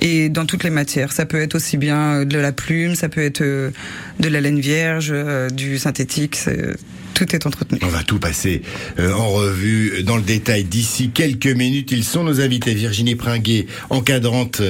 Et 0.00 0.28
dans 0.28 0.44
toutes 0.44 0.64
les 0.64 0.70
matières. 0.70 1.12
Ça 1.12 1.24
peut 1.24 1.40
être 1.40 1.54
aussi 1.54 1.76
bien 1.76 2.24
de 2.24 2.38
la 2.38 2.50
plume, 2.52 2.94
ça 2.96 3.08
peut 3.08 3.22
être 3.22 3.42
de 3.42 3.72
la 4.28 4.40
laine 4.40 4.58
vierge, 4.60 5.14
du 5.52 5.78
synthétique. 5.78 6.36
Tout 7.14 7.34
est 7.34 7.46
entretenu. 7.46 7.78
On 7.82 7.86
va 7.88 8.02
tout 8.02 8.18
passer 8.18 8.62
euh, 8.98 9.12
en 9.12 9.28
revue 9.30 10.02
dans 10.02 10.16
le 10.16 10.22
détail 10.22 10.64
d'ici 10.64 11.10
quelques 11.10 11.46
minutes. 11.46 11.92
Ils 11.92 12.02
sont 12.04 12.24
nos 12.24 12.40
invités. 12.40 12.74
Virginie 12.74 13.14
Pringuet, 13.14 13.66
encadrante 13.90 14.60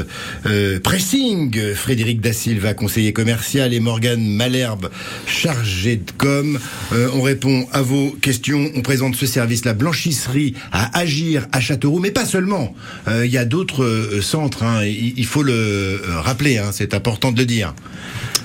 euh, 0.47 0.79
pressing, 0.81 1.75
Frédéric 1.75 2.21
Da 2.21 2.33
Silva, 2.35 2.75
conseiller 2.75 3.13
commercial 3.15 3.73
et 3.73 3.81
Morgane 3.81 4.27
Malherbe, 4.27 4.91
chargée 5.27 5.97
de 5.97 6.11
com. 6.19 6.59
Euh, 6.93 7.09
on 7.15 7.23
répond 7.23 7.67
à 7.73 7.81
vos 7.83 8.11
questions. 8.21 8.71
On 8.75 8.83
présente 8.83 9.17
ce 9.17 9.27
service, 9.27 9.65
la 9.65 9.73
blanchisserie 9.75 10.55
à 10.71 10.99
Agir 10.99 11.47
à 11.53 11.61
Châteauroux, 11.61 11.99
mais 12.01 12.11
pas 12.11 12.27
seulement. 12.27 12.75
Euh, 13.09 13.25
Il 13.25 13.33
y 13.33 13.39
a 13.39 13.45
d'autres 13.47 13.85
euh, 13.85 14.21
centres. 14.21 14.63
hein. 14.65 14.85
Il, 14.85 15.15
il 15.17 15.27
faut 15.27 15.43
le 15.43 15.99
rappeler. 16.09 16.59
hein. 16.59 16.71
C'est 16.73 16.93
important 16.95 17.33
de 17.33 17.39
le 17.39 17.47
dire. 17.47 17.75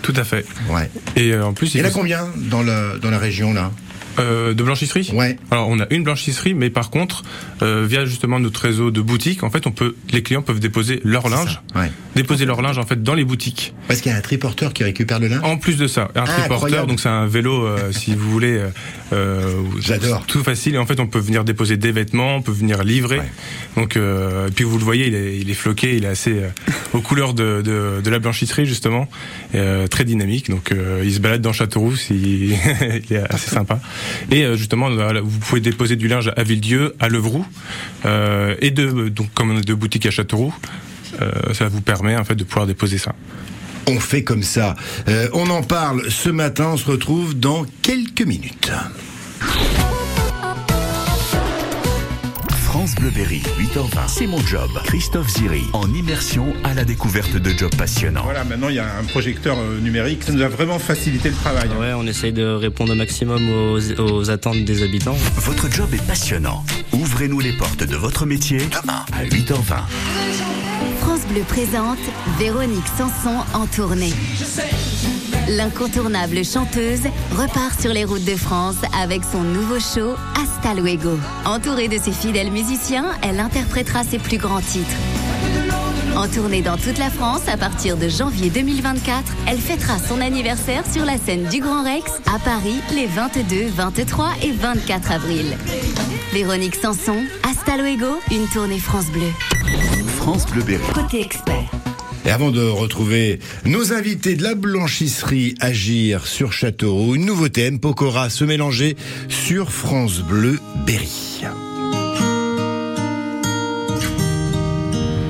Tout 0.01 0.13
à 0.15 0.23
fait. 0.23 0.45
Ouais. 0.69 0.89
Et 1.17 1.33
euh, 1.33 1.45
en 1.45 1.53
plus, 1.53 1.73
Il 1.75 1.81
y 1.81 1.83
en 1.83 1.87
a 1.87 1.89
combien 1.91 2.27
dans 2.49 2.63
la 2.63 2.97
dans 3.01 3.09
la 3.11 3.19
région 3.19 3.53
là? 3.53 3.71
Euh, 4.19 4.53
de 4.53 4.63
blanchisserie 4.63 5.11
Ouais. 5.13 5.38
Alors 5.51 5.69
on 5.69 5.79
a 5.79 5.85
une 5.89 6.03
blanchisserie, 6.03 6.53
mais 6.53 6.69
par 6.69 6.89
contre, 6.89 7.23
euh, 7.61 7.85
via 7.88 8.05
justement 8.05 8.39
notre 8.39 8.61
réseau 8.61 8.91
de 8.91 9.01
boutiques, 9.01 9.43
en 9.43 9.49
fait, 9.49 9.67
on 9.67 9.71
peut, 9.71 9.95
les 10.11 10.23
clients 10.23 10.41
peuvent 10.41 10.59
déposer 10.59 11.01
leur 11.03 11.29
linge, 11.29 11.61
ça, 11.73 11.79
ouais. 11.79 11.91
Déposer 12.21 12.45
leur 12.45 12.61
linge 12.61 12.77
en 12.77 12.85
fait 12.85 13.01
dans 13.01 13.13
les 13.13 13.23
boutiques. 13.23 13.73
Parce 13.88 14.01
qu'il 14.01 14.11
y 14.11 14.15
a 14.15 14.17
un 14.17 14.21
triporteur 14.21 14.73
qui 14.73 14.83
récupère 14.83 15.19
le 15.19 15.27
linge. 15.27 15.39
En 15.43 15.57
plus 15.57 15.77
de 15.77 15.88
ça, 15.88 16.11
un 16.15 16.21
Ah, 16.21 16.23
triporteur, 16.25 16.53
incroyable. 16.55 16.88
donc 16.88 16.99
c'est 16.99 17.07
un 17.09 17.25
vélo, 17.27 17.65
euh, 17.65 17.91
si 17.91 18.13
vous 18.13 18.29
voulez. 18.29 18.57
euh, 18.57 18.67
euh, 19.13 19.53
J'adore. 19.79 20.25
Tout 20.27 20.43
facile. 20.43 20.75
Et 20.75 20.77
en 20.77 20.85
fait, 20.85 20.99
on 20.99 21.07
peut 21.07 21.19
venir 21.19 21.43
déposer 21.43 21.77
des 21.77 21.91
vêtements, 21.91 22.35
on 22.35 22.41
peut 22.41 22.51
venir 22.51 22.83
livrer. 22.83 23.19
Ouais. 23.19 23.31
Donc, 23.77 23.95
euh, 23.95 24.47
et 24.47 24.51
puis 24.51 24.65
vous 24.65 24.77
le 24.77 24.83
voyez, 24.83 25.07
il 25.07 25.15
est, 25.15 25.38
il 25.38 25.49
est 25.49 25.53
floqué, 25.53 25.95
il 25.95 26.03
est 26.03 26.09
assez 26.09 26.41
aux 26.93 27.01
couleurs 27.01 27.33
de, 27.33 27.61
de, 27.63 28.01
de 28.03 28.09
la 28.09 28.19
blanchisserie 28.19 28.65
justement, 28.65 29.07
et, 29.53 29.85
très 29.89 30.03
dynamique. 30.03 30.49
Donc, 30.49 30.73
il 31.03 31.13
se 31.13 31.19
balade 31.19 31.41
dans 31.41 31.53
Châteauroux, 31.53 31.95
il 32.09 32.53
est 32.53 33.23
assez 33.29 33.49
sympa. 33.49 33.79
Et 34.31 34.45
justement, 34.57 34.89
vous 35.23 35.39
pouvez 35.39 35.61
déposer 35.61 35.95
du 35.95 36.07
linge 36.07 36.31
à 36.35 36.43
Villedieu, 36.43 36.95
à 36.99 37.07
Levroux, 37.09 37.45
et 38.05 38.71
de 38.71 39.09
donc 39.09 39.33
comme 39.33 39.51
on 39.51 39.57
a 39.57 39.61
deux 39.61 39.75
boutiques 39.75 40.05
à 40.05 40.11
Châteauroux. 40.11 40.53
Euh, 41.21 41.53
ça 41.53 41.67
vous 41.67 41.81
permet 41.81 42.15
en 42.15 42.23
fait 42.23 42.35
de 42.35 42.43
pouvoir 42.43 42.67
déposer 42.67 42.97
ça. 42.97 43.13
On 43.87 43.99
fait 43.99 44.23
comme 44.23 44.43
ça. 44.43 44.75
Euh, 45.07 45.29
on 45.33 45.49
en 45.49 45.63
parle 45.63 46.09
ce 46.11 46.29
matin. 46.29 46.71
On 46.73 46.77
se 46.77 46.85
retrouve 46.85 47.39
dans 47.39 47.65
quelques 47.81 48.21
minutes. 48.21 48.71
France 52.79 52.93
Bleu 52.95 53.09
Berry, 53.09 53.41
8h20. 53.57 54.07
C'est 54.07 54.27
mon 54.27 54.39
job. 54.45 54.69
Christophe 54.85 55.27
Ziri, 55.29 55.63
en 55.73 55.91
immersion 55.91 56.53
à 56.63 56.75
la 56.75 56.85
découverte 56.85 57.35
de 57.35 57.49
jobs 57.49 57.75
passionnants. 57.75 58.23
Voilà, 58.23 58.43
maintenant 58.43 58.69
il 58.69 58.75
y 58.75 58.79
a 58.79 58.85
un 58.99 59.03
projecteur 59.05 59.57
euh, 59.57 59.79
numérique, 59.79 60.23
ça 60.23 60.31
nous 60.31 60.43
a 60.43 60.47
vraiment 60.47 60.77
facilité 60.77 61.29
le 61.29 61.35
travail. 61.35 61.67
Ouais, 61.79 61.93
on 61.93 62.05
essaye 62.05 62.31
de 62.31 62.45
répondre 62.45 62.93
au 62.93 62.95
maximum 62.95 63.49
aux, 63.49 63.79
aux 63.99 64.29
attentes 64.29 64.63
des 64.63 64.83
habitants. 64.83 65.17
Votre 65.37 65.71
job 65.71 65.89
est 65.93 66.05
passionnant. 66.05 66.63
Ouvrez-nous 66.93 67.39
les 67.39 67.53
portes 67.53 67.83
de 67.83 67.95
votre 67.95 68.27
métier 68.27 68.59
demain 68.59 69.03
à 69.13 69.25
8h20. 69.25 70.58
France 71.01 71.25
Bleu 71.27 71.41
présente 71.41 72.00
Véronique 72.38 72.88
Sanson 72.98 73.38
en 73.53 73.65
tournée. 73.65 74.13
L'incontournable 75.48 76.43
chanteuse 76.45 77.03
repart 77.31 77.79
sur 77.79 77.91
les 77.91 78.05
routes 78.05 78.25
de 78.25 78.36
France 78.36 78.77
avec 79.00 79.21
son 79.24 79.41
nouveau 79.41 79.79
show 79.79 80.15
Hasta 80.36 80.74
Luego. 80.75 81.17
Entourée 81.45 81.88
de 81.88 81.98
ses 81.98 82.12
fidèles 82.12 82.51
musiciens, 82.51 83.05
elle 83.21 83.39
interprétera 83.39 84.03
ses 84.03 84.19
plus 84.19 84.38
grands 84.38 84.62
titres. 84.62 84.95
En 86.15 86.27
tournée 86.27 86.62
dans 86.62 86.77
toute 86.77 86.98
la 86.98 87.09
France 87.09 87.48
à 87.48 87.57
partir 87.57 87.95
de 87.95 88.09
janvier 88.09 88.50
2024, 88.50 89.24
elle 89.48 89.59
fêtera 89.59 89.98
son 90.00 90.21
anniversaire 90.21 90.83
sur 90.91 91.05
la 91.05 91.17
scène 91.17 91.45
du 91.45 91.62
Grand 91.62 91.83
Rex 91.83 92.12
à 92.33 92.39
Paris 92.39 92.81
les 92.93 93.07
22, 93.07 93.69
23 93.69 94.29
et 94.43 94.51
24 94.51 95.12
avril. 95.12 95.57
Véronique 96.33 96.75
Sanson, 96.75 97.24
Hasta 97.43 97.77
Luego, 97.77 98.19
une 98.31 98.48
tournée 98.48 98.79
France 98.79 99.07
Bleu. 99.07 99.31
France 100.29 100.45
Bleu 100.45 100.62
Berry. 100.62 100.83
Côté 100.93 101.21
expert. 101.21 101.71
Et 102.24 102.29
avant 102.29 102.51
de 102.51 102.62
retrouver 102.62 103.39
nos 103.65 103.93
invités 103.93 104.36
de 104.36 104.43
la 104.43 104.53
blanchisserie 104.53 105.55
Agir 105.59 106.27
sur 106.27 106.53
Châteauroux, 106.53 107.15
une 107.15 107.25
nouveauté 107.25 107.65
M. 107.65 107.79
Pokora 107.79 108.29
se 108.29 108.43
mélanger 108.43 108.95
sur 109.27 109.71
France 109.71 110.19
Bleu 110.19 110.59
Berry. 110.86 111.41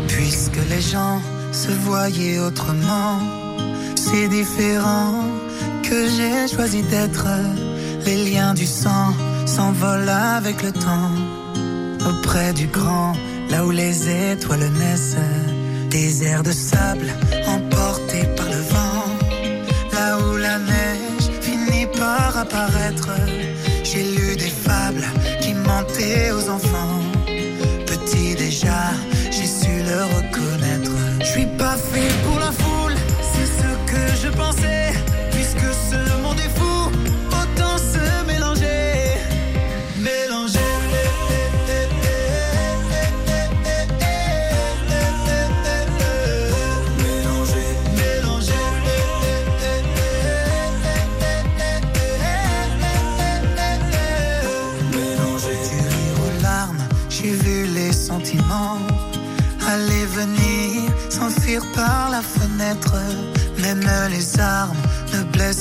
Puisque 0.09 0.59
les 0.69 0.81
gens 0.81 1.21
se 1.53 1.71
voyaient 1.71 2.39
autrement, 2.39 3.19
c'est 3.95 4.27
différent 4.27 5.23
que 5.81 6.09
j'ai 6.09 6.53
choisi 6.53 6.81
d'être. 6.83 7.25
Les 8.05 8.31
liens 8.31 8.53
du 8.53 8.65
sang 8.65 9.13
s'envolent 9.45 10.09
avec 10.09 10.61
le 10.61 10.73
temps. 10.73 11.11
Auprès 12.05 12.51
du 12.51 12.67
grand, 12.67 13.13
là 13.49 13.65
où 13.65 13.71
les 13.71 14.31
étoiles 14.31 14.69
naissent, 14.79 15.17
des 15.89 16.23
airs 16.23 16.43
de 16.43 16.51
sable 16.51 17.09
emportés 17.47 18.25
par 18.37 18.47
le 18.47 18.61
vent. 18.73 19.05
Là 19.93 20.17
où 20.19 20.37
la 20.37 20.57
neige 20.59 21.27
finit 21.41 21.87
par 21.97 22.37
apparaître, 22.37 23.09
j'ai 23.83 24.03
lu 24.03 24.35
des 24.35 24.53
fables 24.67 25.07
qui 25.41 25.53
mentaient 25.53 26.31
aux 26.31 26.49
enfants. 26.49 27.01
Petit 27.85 28.35
déjà, 28.35 28.81
j'ai 29.31 29.47
su 29.47 29.73
le 29.89 29.99
reconnaître. 30.15 30.91
Je 31.19 31.25
suis 31.25 31.49
pas 31.57 31.77
fait 31.91 32.11
pour 32.25 32.39
la 32.39 32.51
foule, 32.51 32.95
c'est 33.31 33.49
ce 33.59 33.91
que 33.91 34.03
je 34.23 34.29
pensais. 34.29 34.78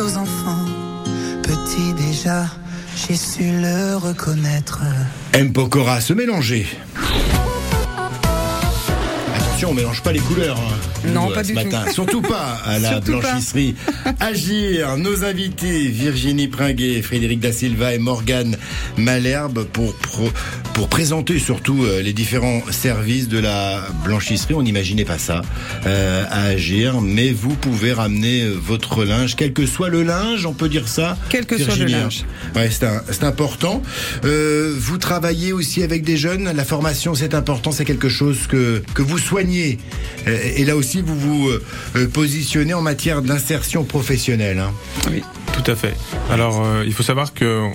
aux 0.00 0.16
enfants. 0.16 0.64
Petit 1.42 1.92
déjà, 1.94 2.46
j'ai 2.96 3.14
su 3.14 3.44
le 3.44 3.96
reconnaître. 3.96 4.80
M. 5.32 5.52
Se 6.00 6.12
mélanger. 6.12 6.66
Attention, 9.60 9.72
on 9.72 9.74
mélange 9.74 10.02
pas 10.02 10.12
les 10.12 10.20
couleurs. 10.20 10.56
hein, 10.58 11.08
Non, 11.12 11.26
nous, 11.28 11.34
pas 11.34 11.40
euh, 11.40 11.42
ce 11.42 11.48
du 11.48 11.52
matin. 11.52 11.82
tout. 11.86 11.92
Surtout 11.92 12.22
pas 12.22 12.58
à 12.64 12.78
la 12.78 12.92
Surtout 12.92 13.18
blanchisserie. 13.18 13.74
Agir, 14.18 14.96
nos 14.96 15.22
invités, 15.22 15.88
Virginie 15.88 16.48
Pringuet, 16.48 17.02
Frédéric 17.02 17.40
Da 17.40 17.52
Silva 17.52 17.92
et 17.94 17.98
Morgane 17.98 18.56
Malherbe 18.96 19.64
pour, 19.64 19.94
pro- 19.96 20.30
pour 20.72 20.88
présenter 20.88 21.38
surtout 21.38 21.84
euh, 21.84 22.00
les 22.00 22.14
différents 22.14 22.62
services 22.70 23.28
de 23.28 23.38
la 23.38 23.82
blanchisserie. 24.02 24.54
On 24.54 24.62
n'imaginait 24.62 25.04
pas 25.04 25.18
ça 25.18 25.42
euh, 25.84 26.24
à 26.30 26.44
Agir, 26.44 27.02
mais 27.02 27.30
vous 27.30 27.54
pouvez 27.54 27.92
ramener 27.92 28.44
euh, 28.44 28.54
votre 28.58 29.04
linge, 29.04 29.36
quel 29.36 29.52
que 29.52 29.66
soit 29.66 29.90
le 29.90 30.02
linge, 30.04 30.46
on 30.46 30.54
peut 30.54 30.70
dire 30.70 30.88
ça 30.88 31.18
Quel 31.28 31.44
que 31.44 31.58
soit 31.58 31.76
le 31.76 31.84
hein. 31.84 32.00
linge. 32.04 32.24
Ouais, 32.56 32.70
c'est 32.70 33.24
important. 33.24 33.82
Euh, 34.24 34.74
vous 34.78 34.96
travaillez 34.96 35.52
aussi 35.52 35.82
avec 35.82 36.02
des 36.02 36.16
jeunes? 36.16 36.50
La 36.50 36.64
formation, 36.64 37.14
c'est 37.14 37.34
important. 37.34 37.72
C'est 37.72 37.84
quelque 37.84 38.08
chose 38.08 38.46
que, 38.48 38.82
que 38.94 39.02
vous 39.02 39.18
soignez. 39.18 39.49
Euh, 39.50 40.52
Et 40.56 40.64
là 40.64 40.76
aussi, 40.76 41.02
vous 41.02 41.18
vous 41.18 41.48
euh, 41.48 41.62
euh, 41.96 42.08
positionnez 42.08 42.74
en 42.74 42.82
matière 42.82 43.22
d'insertion 43.22 43.84
professionnelle. 43.84 44.58
hein. 44.58 44.72
Oui. 45.10 45.22
Tout 45.52 45.70
à 45.70 45.74
fait. 45.76 45.94
Alors, 46.30 46.64
il 46.86 46.92
faut 46.92 47.02
savoir 47.02 47.34
que 47.34 47.66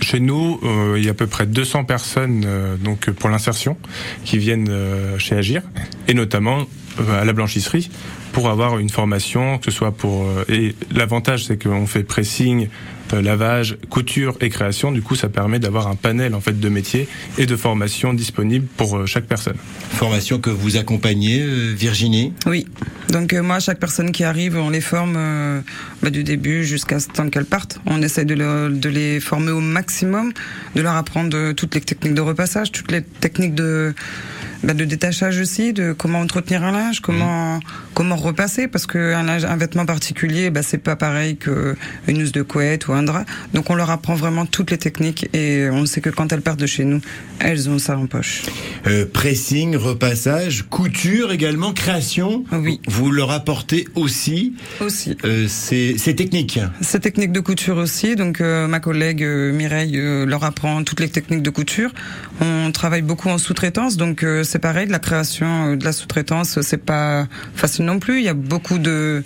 chez 0.00 0.18
nous, 0.20 0.58
il 0.96 1.04
y 1.04 1.08
a 1.08 1.10
à 1.10 1.14
peu 1.14 1.26
près 1.26 1.46
200 1.46 1.84
personnes 1.84 2.46
donc 2.82 3.10
pour 3.10 3.28
l'insertion 3.28 3.76
qui 4.24 4.38
viennent 4.38 4.70
chez 5.18 5.36
Agir, 5.36 5.62
et 6.08 6.14
notamment 6.14 6.66
à 6.98 7.24
la 7.24 7.32
blanchisserie 7.32 7.90
pour 8.32 8.48
avoir 8.48 8.78
une 8.78 8.90
formation, 8.90 9.58
que 9.58 9.66
ce 9.66 9.70
soit 9.76 9.92
pour 9.92 10.24
euh, 10.24 10.44
et 10.48 10.74
l'avantage 10.94 11.44
c'est 11.44 11.60
qu'on 11.62 11.86
fait 11.86 12.02
pressing, 12.04 12.68
euh, 13.12 13.22
lavage, 13.22 13.76
couture 13.88 14.36
et 14.40 14.50
création. 14.50 14.92
Du 14.92 15.02
coup, 15.02 15.16
ça 15.16 15.28
permet 15.28 15.58
d'avoir 15.58 15.88
un 15.88 15.96
panel 15.96 16.34
en 16.34 16.40
fait 16.40 16.58
de 16.60 16.68
métiers 16.68 17.08
et 17.38 17.46
de 17.46 17.56
formations 17.56 18.14
disponibles 18.14 18.66
pour 18.76 18.96
euh, 18.96 19.06
chaque 19.06 19.26
personne. 19.26 19.56
Formation 19.90 20.38
que 20.38 20.50
vous 20.50 20.76
accompagnez, 20.76 21.44
Virginie? 21.74 22.32
Oui. 22.46 22.66
Donc 23.08 23.32
euh, 23.32 23.42
moi, 23.42 23.58
chaque 23.58 23.80
personne 23.80 24.12
qui 24.12 24.22
arrive, 24.22 24.56
on 24.56 24.70
les 24.70 24.80
forme 24.80 25.14
euh, 25.16 25.60
bah, 26.02 26.10
du 26.10 26.22
début 26.22 26.64
jusqu'à 26.64 27.00
ce 27.00 27.08
temps 27.08 27.28
qu'elles 27.30 27.44
partent. 27.46 27.80
On 27.86 28.00
essaie 28.00 28.24
de, 28.24 28.34
le- 28.34 28.70
de 28.72 28.88
les 28.88 29.18
former 29.18 29.50
au 29.50 29.60
maximum, 29.60 30.32
de 30.76 30.80
leur 30.82 30.94
apprendre 30.94 31.52
toutes 31.52 31.74
les 31.74 31.80
techniques 31.80 32.14
de 32.14 32.20
repassage, 32.20 32.70
toutes 32.70 32.92
les 32.92 33.02
techniques 33.02 33.56
de 33.56 33.92
bah, 34.62 34.74
de 34.74 34.84
détachage 34.84 35.40
aussi, 35.40 35.72
de 35.72 35.92
comment 35.92 36.20
entretenir 36.20 36.62
un 36.62 36.70
linge, 36.72 37.00
comment 37.00 37.58
comment 37.94 38.16
repasser, 38.16 38.68
parce 38.68 38.86
que 38.86 39.14
un, 39.14 39.22
linge, 39.22 39.44
un 39.44 39.56
vêtement 39.56 39.84
particulier, 39.86 40.50
bah, 40.50 40.62
c'est 40.62 40.78
pas 40.78 40.96
pareil 40.96 41.36
que 41.36 41.76
une 42.08 42.22
housse 42.22 42.32
de 42.32 42.42
couette 42.42 42.88
ou 42.88 42.92
un 42.92 43.02
drap. 43.02 43.24
Donc 43.54 43.70
on 43.70 43.74
leur 43.74 43.90
apprend 43.90 44.14
vraiment 44.14 44.46
toutes 44.46 44.70
les 44.70 44.78
techniques 44.78 45.28
et 45.34 45.68
on 45.70 45.86
sait 45.86 46.00
que 46.00 46.10
quand 46.10 46.32
elles 46.32 46.40
partent 46.42 46.60
de 46.60 46.66
chez 46.66 46.84
nous, 46.84 47.00
elles 47.40 47.68
ont 47.68 47.78
ça 47.78 47.96
en 47.98 48.06
poche. 48.06 48.42
Euh, 48.86 49.06
pressing, 49.10 49.76
repassage, 49.76 50.64
couture 50.70 51.32
également, 51.32 51.72
création. 51.72 52.44
Oui. 52.52 52.80
Vous 52.88 53.10
leur 53.10 53.30
apportez 53.30 53.86
aussi 53.94 54.54
Aussi. 54.80 55.16
euh, 55.24 55.46
ces, 55.48 55.96
ces 55.98 56.14
techniques. 56.14 56.60
Ces 56.80 57.00
techniques 57.00 57.32
de 57.32 57.40
couture 57.40 57.76
aussi, 57.76 58.16
donc 58.16 58.40
euh, 58.40 58.66
ma 58.66 58.80
collègue 58.80 59.22
euh, 59.22 59.52
Mireille 59.52 59.96
leur 60.26 60.44
apprend 60.44 60.82
toutes 60.84 61.00
les 61.00 61.08
techniques 61.08 61.42
de 61.42 61.50
couture. 61.50 61.92
On 62.40 62.70
travaille 62.72 63.02
beaucoup 63.02 63.28
en 63.28 63.38
sous-traitance, 63.38 63.96
donc 63.96 64.24
c'est 64.44 64.58
pareil, 64.58 64.86
de 64.86 64.92
la 64.92 64.98
création 64.98 65.76
de 65.76 65.84
la 65.84 65.92
sous-traitance, 65.92 66.60
c'est 66.62 66.82
pas 66.82 67.26
facile 67.54 67.84
non 67.90 67.98
plus. 67.98 68.18
Il 68.18 68.24
y 68.24 68.28
a 68.28 68.34
beaucoup 68.34 68.78
de 68.78 69.22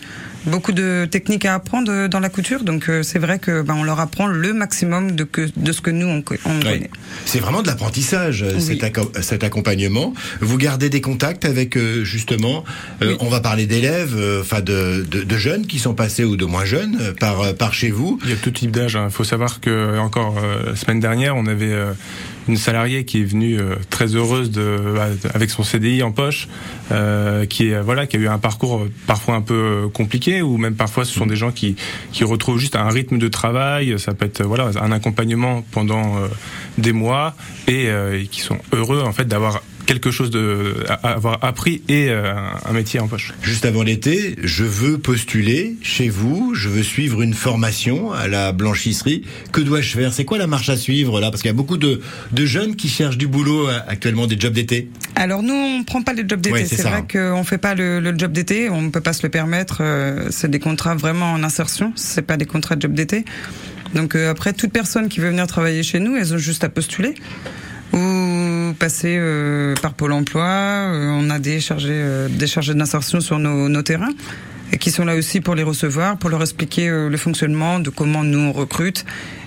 beaucoup 0.46 0.72
de 0.72 1.06
techniques 1.10 1.46
à 1.46 1.54
apprendre 1.54 1.90
euh, 1.90 2.08
dans 2.08 2.20
la 2.20 2.28
couture, 2.28 2.64
donc 2.64 2.90
euh, 2.90 3.02
c'est 3.02 3.18
vrai 3.18 3.38
que 3.38 3.62
ben, 3.62 3.74
on 3.78 3.82
leur 3.82 3.98
apprend 3.98 4.26
le 4.26 4.52
maximum 4.52 5.12
de 5.12 5.24
que 5.24 5.48
de 5.56 5.72
ce 5.72 5.80
que 5.80 5.90
nous 5.90 6.06
on, 6.06 6.20
connaît. 6.20 6.90
C'est 7.24 7.38
vraiment 7.38 7.62
de 7.62 7.66
l'apprentissage, 7.66 8.42
euh, 8.42 8.58
cet, 8.58 8.84
cet 9.22 9.42
accompagnement. 9.42 10.12
Vous 10.40 10.58
gardez 10.58 10.90
des 10.90 11.00
contacts 11.00 11.46
avec 11.46 11.78
justement, 12.02 12.64
euh, 13.02 13.12
Oui. 13.12 13.16
on 13.20 13.28
va 13.28 13.40
parler 13.40 13.66
d'élèves, 13.66 14.14
euh, 14.16 14.42
enfin 14.42 14.60
de, 14.60 15.04
de, 15.10 15.22
de 15.22 15.36
jeunes 15.38 15.66
qui 15.66 15.78
sont 15.78 15.94
passés 15.94 16.24
ou 16.24 16.36
de 16.36 16.44
moins 16.44 16.66
jeunes 16.66 17.14
par, 17.18 17.54
par 17.54 17.72
chez 17.72 17.90
vous. 17.90 18.18
Il 18.24 18.30
y 18.30 18.34
a 18.34 18.36
tout 18.36 18.50
type 18.50 18.70
d'âge. 18.70 18.98
Il 19.02 19.10
faut 19.10 19.24
savoir 19.24 19.60
que 19.60 19.98
encore 19.98 20.36
euh, 20.42 20.70
la 20.70 20.76
semaine 20.76 21.00
dernière, 21.00 21.36
on 21.36 21.46
avait 21.46 21.72
euh, 21.72 21.92
une 22.48 22.56
salariée 22.56 23.04
qui 23.04 23.20
est 23.20 23.24
venue 23.24 23.58
euh, 23.58 23.76
très 23.90 24.14
heureuse 24.14 24.50
de, 24.50 24.78
bah, 24.94 25.08
avec 25.34 25.50
son 25.50 25.62
CDI 25.62 26.02
en 26.02 26.12
poche, 26.12 26.48
euh, 26.92 27.46
qui 27.46 27.68
est 27.68 27.80
voilà, 27.80 28.06
qui 28.06 28.16
a 28.16 28.20
eu 28.20 28.28
un 28.28 28.38
parcours 28.38 28.82
euh, 28.82 28.90
parfois 29.06 29.34
un 29.34 29.40
peu 29.40 29.88
compliqué, 29.92 30.42
ou 30.42 30.56
même 30.56 30.74
parfois 30.74 31.04
ce 31.04 31.12
sont 31.12 31.26
des 31.26 31.36
gens 31.36 31.52
qui 31.52 31.76
qui 32.12 32.24
retrouvent 32.24 32.58
juste 32.58 32.76
un 32.76 32.88
rythme 32.88 33.18
de 33.18 33.28
travail. 33.28 33.98
Ça 33.98 34.14
peut 34.14 34.26
être 34.26 34.42
voilà 34.42 34.70
un 34.80 34.92
accompagnement 34.92 35.64
pendant 35.70 36.16
des 36.78 36.92
mois 36.92 37.34
et, 37.66 37.86
et 37.86 38.26
qui 38.30 38.40
sont 38.40 38.58
heureux 38.72 39.02
en 39.02 39.12
fait 39.12 39.26
d'avoir 39.26 39.62
quelque 39.86 40.10
chose 40.10 40.30
de 40.30 40.74
à- 40.88 40.94
à 41.08 41.12
avoir 41.14 41.42
appris 41.44 41.82
et 41.88 42.08
euh, 42.08 42.32
un 42.64 42.72
métier 42.72 43.00
en 43.00 43.08
poche. 43.08 43.32
Juste 43.42 43.64
avant 43.64 43.82
l'été, 43.82 44.36
je 44.42 44.64
veux 44.64 44.98
postuler 44.98 45.76
chez 45.82 46.08
vous, 46.08 46.54
je 46.54 46.68
veux 46.68 46.82
suivre 46.82 47.22
une 47.22 47.34
formation 47.34 48.12
à 48.12 48.28
la 48.28 48.52
blanchisserie. 48.52 49.22
Que 49.52 49.60
dois-je 49.60 49.90
faire? 49.96 50.12
C'est 50.12 50.24
quoi 50.24 50.38
la 50.38 50.46
marche 50.46 50.68
à 50.68 50.76
suivre 50.76 51.20
là? 51.20 51.30
Parce 51.30 51.42
qu'il 51.42 51.48
y 51.48 51.54
a 51.54 51.56
beaucoup 51.56 51.76
de, 51.76 52.00
de 52.32 52.46
jeunes 52.46 52.76
qui 52.76 52.88
cherchent 52.88 53.18
du 53.18 53.26
boulot 53.26 53.68
euh, 53.68 53.78
actuellement, 53.88 54.26
des 54.26 54.38
jobs 54.38 54.52
d'été. 54.52 54.88
Alors 55.16 55.42
nous, 55.42 55.54
on 55.54 55.84
prend 55.84 56.02
pas 56.02 56.12
les 56.12 56.24
jobs 56.26 56.40
d'été. 56.40 56.54
Ouais, 56.54 56.64
c'est 56.66 56.82
vrai 56.82 57.04
hein. 57.04 57.06
qu'on 57.34 57.44
fait 57.44 57.58
pas 57.58 57.74
le, 57.74 58.00
le 58.00 58.18
job 58.18 58.32
d'été, 58.32 58.70
on 58.70 58.82
ne 58.82 58.90
peut 58.90 59.00
pas 59.00 59.12
se 59.12 59.22
le 59.22 59.28
permettre. 59.28 59.78
euh, 59.80 60.28
c'est 60.30 60.50
des 60.50 60.58
contrats 60.60 60.94
vraiment 60.94 61.32
en 61.32 61.42
insertion, 61.44 61.92
c'est 61.96 62.22
pas 62.22 62.36
des 62.36 62.46
contrats 62.46 62.76
de 62.76 62.82
job 62.82 62.94
d'été. 62.94 63.24
Donc 63.94 64.14
euh, 64.16 64.30
après, 64.30 64.52
toute 64.52 64.72
personne 64.72 65.08
qui 65.08 65.20
veut 65.20 65.28
venir 65.28 65.46
travailler 65.46 65.82
chez 65.82 66.00
nous, 66.00 66.16
elles 66.16 66.34
ont 66.34 66.38
juste 66.38 66.64
à 66.64 66.68
postuler 66.68 67.14
ou 67.92 68.72
passer 68.78 69.16
euh, 69.18 69.74
par 69.82 69.94
Pôle 69.94 70.12
Emploi. 70.12 70.44
Euh, 70.44 71.10
on 71.18 71.30
a 71.30 71.38
des 71.38 71.60
chargés, 71.60 71.88
euh, 71.92 72.28
des 72.28 72.46
chargés 72.46 72.74
d'insertion 72.74 73.20
sur 73.20 73.38
nos, 73.38 73.68
nos 73.68 73.82
terrains 73.82 74.12
et 74.72 74.78
qui 74.78 74.90
sont 74.90 75.04
là 75.04 75.14
aussi 75.14 75.40
pour 75.40 75.54
les 75.54 75.62
recevoir, 75.62 76.18
pour 76.18 76.30
leur 76.30 76.42
expliquer 76.42 76.88
euh, 76.88 77.08
le 77.08 77.16
fonctionnement 77.16 77.78
de 77.78 77.90
comment 77.90 78.24
nous 78.24 78.40
on 78.40 78.52
recrute 78.52 79.04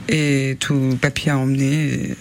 et 0.08 0.56
tout 0.60 0.98
papier 1.02 1.32
à 1.32 1.38
emmener. 1.38 1.94
et 1.94 2.16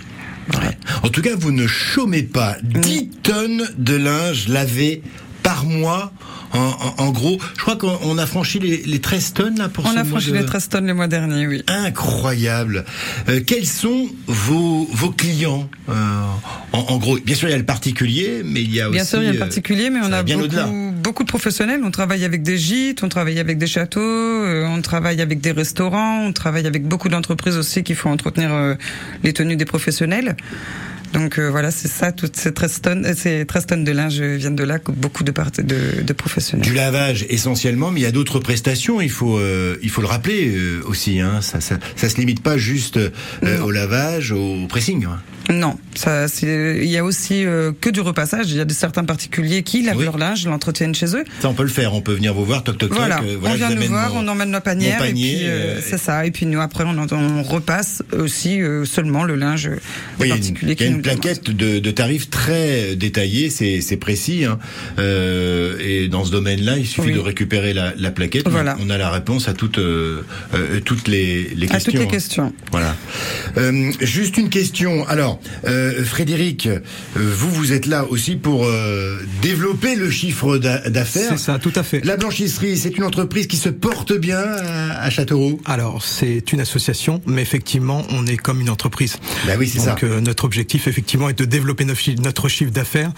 voilà. 0.48 0.72
En 1.02 1.09
tout 1.09 1.22
cas, 1.22 1.35
vous 1.37 1.52
ne 1.52 1.66
chômez 1.66 2.22
pas 2.22 2.57
10 2.62 3.11
tonnes 3.22 3.68
de 3.79 3.96
linge 3.96 4.48
lavé 4.48 5.02
par 5.46 5.64
mois. 5.64 6.12
En, 6.52 6.59
en- 6.59 7.02
en 7.04 7.11
gros, 7.11 7.38
je 7.56 7.61
crois 7.61 7.76
qu'on 7.76 7.98
on 8.02 8.18
a 8.18 8.26
franchi 8.26 8.59
les, 8.61 8.82
les 8.87 9.00
13 9.00 9.32
tonnes 9.35 9.59
là 9.59 9.68
pour 9.68 9.85
On 9.85 9.88
ce 9.92 9.98
a 9.98 10.04
mois 10.04 10.11
franchi 10.20 10.30
de- 10.32 10.38
les 10.38 10.44
13 10.46 10.68
tonnes 10.68 10.87
le 10.87 10.94
mois 10.94 11.06
dernier, 11.09 11.46
oui. 11.46 11.62
Incroyable. 11.66 12.85
Euh, 13.28 13.40
quels 13.46 13.66
sont 13.66 14.06
vos, 14.26 14.88
vos 14.92 15.11
clients 15.11 15.68
euh, 15.88 15.92
en, 16.72 16.78
en 16.78 16.96
gros, 16.98 17.18
bien 17.18 17.35
sûr, 17.35 17.48
il 17.48 17.52
y 17.52 17.54
a 17.54 17.59
le 17.59 17.64
particulier, 17.64 18.42
mais 18.44 18.62
il 18.62 18.72
y 18.74 18.80
a 18.80 18.88
Bien 18.88 19.02
aussi. 19.02 19.11
sûr, 19.11 19.22
il 19.22 19.26
y 19.26 19.28
a 19.28 19.32
le 19.32 19.37
euh, 19.37 19.40
particulier, 19.40 19.90
mais 19.90 20.00
on 20.02 20.12
a 20.12 20.22
bien 20.22 20.38
beaucoup, 20.38 20.92
beaucoup 21.02 21.22
de 21.24 21.28
professionnels. 21.28 21.80
On 21.85 21.90
travaille 21.90 22.24
avec 22.24 22.42
des 22.42 22.59
gîtes, 22.59 23.02
on 23.02 23.09
travaille 23.09 23.38
avec 23.40 23.59
des 23.59 23.66
châteaux, 23.66 24.00
euh, 24.00 24.66
on 24.68 24.80
travaille 24.82 25.20
avec 25.20 25.40
des 25.40 25.52
restaurants, 25.52 26.24
on 26.24 26.32
travaille 26.32 26.66
avec 26.66 26.87
beaucoup 26.87 27.09
d'entreprises 27.09 27.56
aussi 27.56 27.82
qui 27.82 27.94
font 27.94 28.11
entretenir 28.12 28.50
euh, 28.52 28.74
les 29.24 29.32
tenues 29.32 29.56
des 29.56 29.64
professionnels. 29.64 30.37
Donc 31.12 31.38
euh, 31.38 31.51
voilà, 31.51 31.71
c'est 31.71 31.88
ça, 31.88 32.12
toutes 32.12 32.37
ces 32.37 32.53
13 32.53 32.81
tonnes, 32.83 33.07
euh, 33.07 33.14
ces 33.16 33.47
13 33.47 33.66
tonnes 33.66 33.85
de 33.85 33.92
linge 33.92 34.21
viennent 34.21 34.57
de 34.57 34.64
là, 34.64 34.79
beaucoup 34.97 35.25
de, 35.25 35.33
de, 35.62 36.03
de 36.03 36.12
professionnels. 36.12 36.66
Du 36.66 36.75
lavage 36.75 37.25
essentiellement, 37.29 37.90
mais 37.90 38.01
il 38.01 38.03
y 38.03 38.07
a 38.07 38.12
d'autres 38.12 38.38
prestations. 38.38 39.01
Il 39.01 39.11
faut, 39.11 39.38
euh, 39.38 39.77
il 39.83 39.88
faut 39.90 40.03
le 40.03 40.09
rappeler 40.09 40.49
euh, 40.55 40.83
aussi. 40.87 41.21
Hein, 41.21 41.40
ça, 41.40 41.61
ça, 41.61 41.79
ça 41.97 42.09
se 42.09 42.16
limite 42.16 42.42
pas 42.42 42.59
juste 42.59 42.99
euh, 42.99 43.61
au 43.62 43.71
lavage, 43.71 44.33
au 44.33 44.66
pressing. 44.69 45.05
hein. 45.07 45.21
Non, 45.49 45.79
ça, 45.95 46.27
il 46.42 46.87
y 46.87 46.99
a 46.99 47.05
aussi 47.05 47.45
euh, 47.45 47.71
que 47.81 47.88
du 47.88 48.01
repassage. 48.01 48.51
Il 48.51 48.57
y 48.57 48.61
a 48.61 48.64
de 48.64 48.73
certains 48.73 49.05
particuliers 49.05 49.62
qui 49.62 49.81
lavent 49.83 49.97
Oui. 49.99 50.05
leur 50.05 50.19
linge, 50.19 50.45
l'entretiennent 50.45 50.95
chez 50.95 51.14
eux. 51.14 51.23
Ça, 51.40 51.49
on 51.49 51.55
peut 51.55 51.62
le 51.62 51.69
faire. 51.69 51.95
On 51.95 52.01
peut 52.01 52.14
venir 52.14 52.35
vous 52.35 52.45
voir, 52.45 52.64
toc 52.64 52.79
toc 52.79 52.88
toc. 52.90 52.99
Voilà, 52.99 53.21
euh, 53.23 53.38
on 53.45 53.55
vient 53.55 53.71
nous 53.71 53.83
voir, 53.87 54.12
mon- 54.12 54.25
on 54.25 54.29
emmène 54.29 54.51
nos 54.51 54.61
panières, 54.61 54.99
panier, 54.99 55.35
et 55.35 55.37
puis 55.37 55.47
euh, 55.47 55.51
euh, 55.77 55.81
c'est 55.88 55.99
ça. 55.99 56.27
Et 56.27 56.33
puis 56.33 56.47
nous 56.47 56.61
après 56.61 56.83
on, 56.85 56.97
on 57.14 57.42
repasse 57.45 58.03
aussi 58.12 58.61
euh, 58.61 58.85
seulement 58.85 59.23
le 59.23 59.37
linge 59.37 59.66
des 59.69 59.79
Oui, 60.19 60.29
particuliers 60.31 60.75
qui 60.75 60.88
une 60.96 61.02
plaquette 61.02 61.50
de, 61.50 61.78
de 61.78 61.90
tarifs 61.90 62.30
très 62.30 62.96
détaillée, 62.96 63.50
c'est 63.50 63.80
c'est 63.80 63.96
précis. 63.96 64.44
Hein. 64.44 64.59
Euh, 64.98 65.78
et 65.80 66.09
dans 66.09 66.24
ce 66.24 66.30
domaine-là, 66.30 66.76
il 66.78 66.87
suffit 66.87 67.09
Oui. 67.09 67.14
de 67.14 67.18
récupérer 67.20 67.72
la, 67.72 67.92
la 67.96 68.11
plaquette. 68.11 68.48
Voilà. 68.48 68.76
On 68.80 68.90
a 68.90 68.98
la 68.98 69.11
réponse 69.11 69.48
à 69.48 69.52
toutes, 69.54 69.78
euh, 69.78 70.22
euh, 70.54 70.80
toutes 70.85 71.09
les, 71.09 71.48
les 71.54 71.66
À 71.66 71.74
questions. 71.74 71.92
toutes 71.92 72.00
les 72.00 72.06
hein. 72.06 72.11
questions. 72.11 72.52
Voilà. 72.72 72.96
Euh, 73.59 73.92
juste 74.00 74.37
une 74.38 74.48
question. 74.48 75.06
Alors, 75.09 75.40
euh, 75.66 76.04
Frédéric, 76.04 76.66
euh, 76.66 76.80
vous, 77.14 77.50
vous 77.50 77.72
êtes 77.72 77.87
là 77.87 78.04
aussi 78.09 78.37
pour 78.37 78.64
euh, 78.66 79.18
développer 79.42 79.94
le 79.96 80.11
chiffre 80.11 80.59
d'a- 80.59 80.88
d'affaires. 80.90 81.30
C'est 81.30 81.38
ça, 81.44 81.59
tout 81.59 81.72
à 81.74 81.82
fait. 81.82 82.04
La 82.04 82.16
blanchisserie, 82.16 82.76
c'est 82.76 82.96
une 82.96 83.04
entreprise 83.04 83.46
qui 83.46 83.56
se 83.56 83.68
porte 83.68 84.12
bien 84.16 84.38
à, 84.40 85.02
à 85.02 85.11
Châteauroux. 85.11 85.61
Alors, 85.64 86.02
c'est 86.04 86.52
une 86.52 86.61
association, 86.61 87.20
mais 87.26 87.42
effectivement, 87.42 88.04
on 88.11 88.26
est 88.26 88.37
comme 88.37 88.61
une 88.61 88.70
entreprise. 88.70 89.16
Bah 89.46 89.52
oui, 89.59 89.68
c'est 89.68 89.80
ça. 89.80 89.90
Donc, 89.90 90.02
notre 90.02 90.44
objectif 90.44 90.86
effectivement 90.87 91.29
est 91.29 91.38
de 91.38 91.44
développer 91.44 91.85
notre 91.85 92.49
chiffre, 92.49 92.70
d'affaires 92.70 93.12